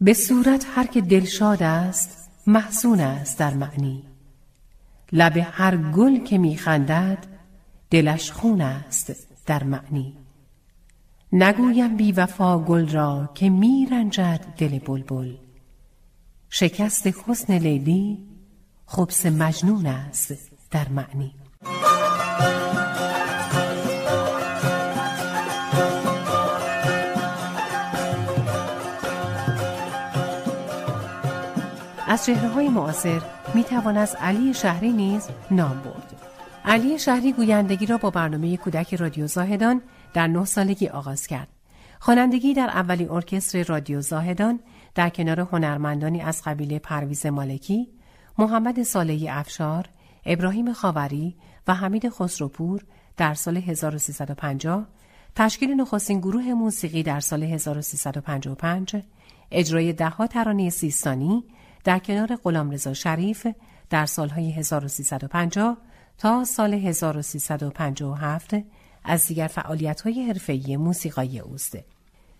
[0.00, 4.02] به صورت هر که دلشاد است محزون است در معنی.
[5.12, 7.26] لب هر گل که میخندد
[7.90, 9.12] دلش خون است
[9.46, 10.23] در معنی.
[11.36, 15.34] نگویم بی وفا گل را که میرنجد دل بلبل
[16.50, 18.18] شکست حسن لیلی
[18.86, 20.34] خبس مجنون است
[20.70, 21.34] در معنی
[32.06, 33.22] از چهره های معاصر
[33.54, 36.14] می توان از علی شهری نیز نام برد.
[36.64, 39.82] علی شهری گویندگی را با برنامه کودک رادیو زاهدان
[40.14, 41.48] در نه سالگی آغاز کرد.
[42.00, 44.60] خوانندگی در اولی ارکستر رادیو زاهدان
[44.94, 47.88] در کنار هنرمندانی از قبیله پرویز مالکی،
[48.38, 49.88] محمد صالحی افشار،
[50.26, 51.36] ابراهیم خاوری
[51.66, 52.84] و حمید خسروپور
[53.16, 54.86] در سال 1350
[55.36, 58.96] تشکیل نخستین گروه موسیقی در سال 1355
[59.50, 61.44] اجرای دهها ترانه سیستانی
[61.84, 63.46] در کنار غلامرضا شریف
[63.90, 65.76] در سالهای 1350
[66.18, 68.54] تا سال 1357
[69.04, 71.78] از دیگر فعالیت‌های حرفه‌ای موسیقایی اوست.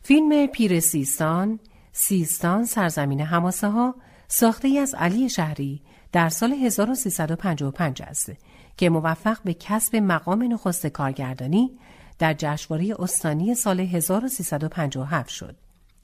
[0.03, 1.61] فیلم پیر سیستان،
[1.93, 3.95] سیستان سرزمین حماسه ها
[4.29, 8.33] ساخته از علی شهری در سال 1355 است
[8.77, 11.79] که موفق به کسب مقام نخست کارگردانی
[12.19, 15.57] در جشنواره استانی سال 1357 شد.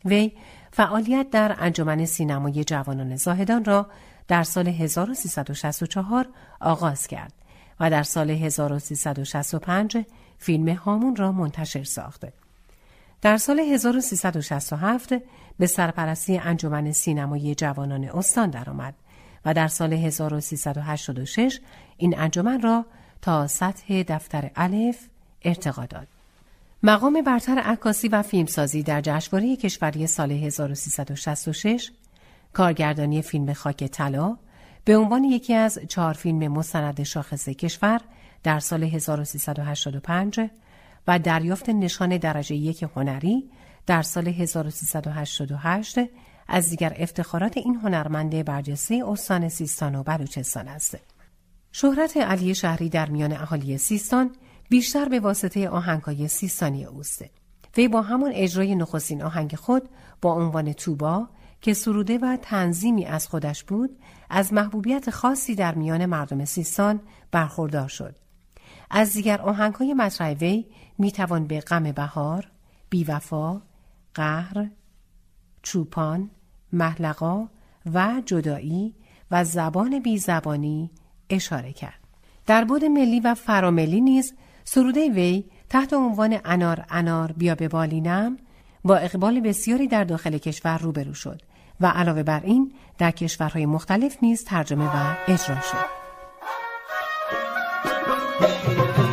[0.05, 0.33] وی
[0.73, 3.87] فعالیت در انجمن سینمای جوانان زاهدان را
[4.29, 6.29] در سال 1364
[6.61, 7.33] آغاز کرد
[7.81, 10.05] و در سال 1365
[10.41, 12.33] فیلم هامون را منتشر ساخته.
[13.23, 15.13] در سال 1367
[15.59, 18.95] به سرپرستی انجمن سینمای جوانان استان درآمد
[19.45, 21.61] و در سال 1386
[21.97, 22.87] این انجمن را
[23.23, 24.99] تا سطح دفتر الف
[25.45, 26.09] ارتقا داد.
[26.83, 31.91] مقام برتر عکاسی و فیلمسازی در جشنواره کشوری سال 1366
[32.53, 34.37] کارگردانی فیلم خاک طلا
[34.85, 38.01] به عنوان یکی از چهار فیلم مستند شاخص کشور
[38.43, 40.41] در سال 1385
[41.07, 43.51] و دریافت نشان درجه یک هنری
[43.87, 45.99] در سال 1388
[46.49, 50.99] از دیگر افتخارات این هنرمند برجسته استان سیستان و بلوچستان است.
[51.73, 54.31] شهرت علی شهری در میان اهالی سیستان
[54.69, 57.25] بیشتر به واسطه آهنگهای سیستانی اوست.
[57.77, 59.89] وی با همون اجرای نخستین آهنگ خود
[60.23, 61.29] با عنوان توبا
[61.61, 63.99] که سروده و تنظیمی از خودش بود
[64.31, 68.17] از محبوبیت خاصی در میان مردم سیستان برخوردار شد.
[68.91, 70.67] از دیگر آهنگهای مطرح وی
[70.99, 72.51] می‌توان به غم بهار،
[72.91, 73.63] بیوفا،
[74.15, 74.71] قهر،
[75.63, 76.31] چوپان،
[76.73, 77.49] محلقا
[77.95, 78.95] و جدایی
[79.31, 80.91] و زبان بیزبانی
[81.31, 82.01] اشاره کرد.
[82.47, 84.35] در بود ملی و فراملی نیز
[84.65, 88.37] سروده وی تحت عنوان انار انار بیا به بالینم
[88.85, 91.43] با اقبال بسیاری در داخل کشور روبرو شد
[91.81, 96.00] و علاوه بر این در کشورهای مختلف نیز ترجمه و اجرا شد.
[98.41, 99.10] Thank you.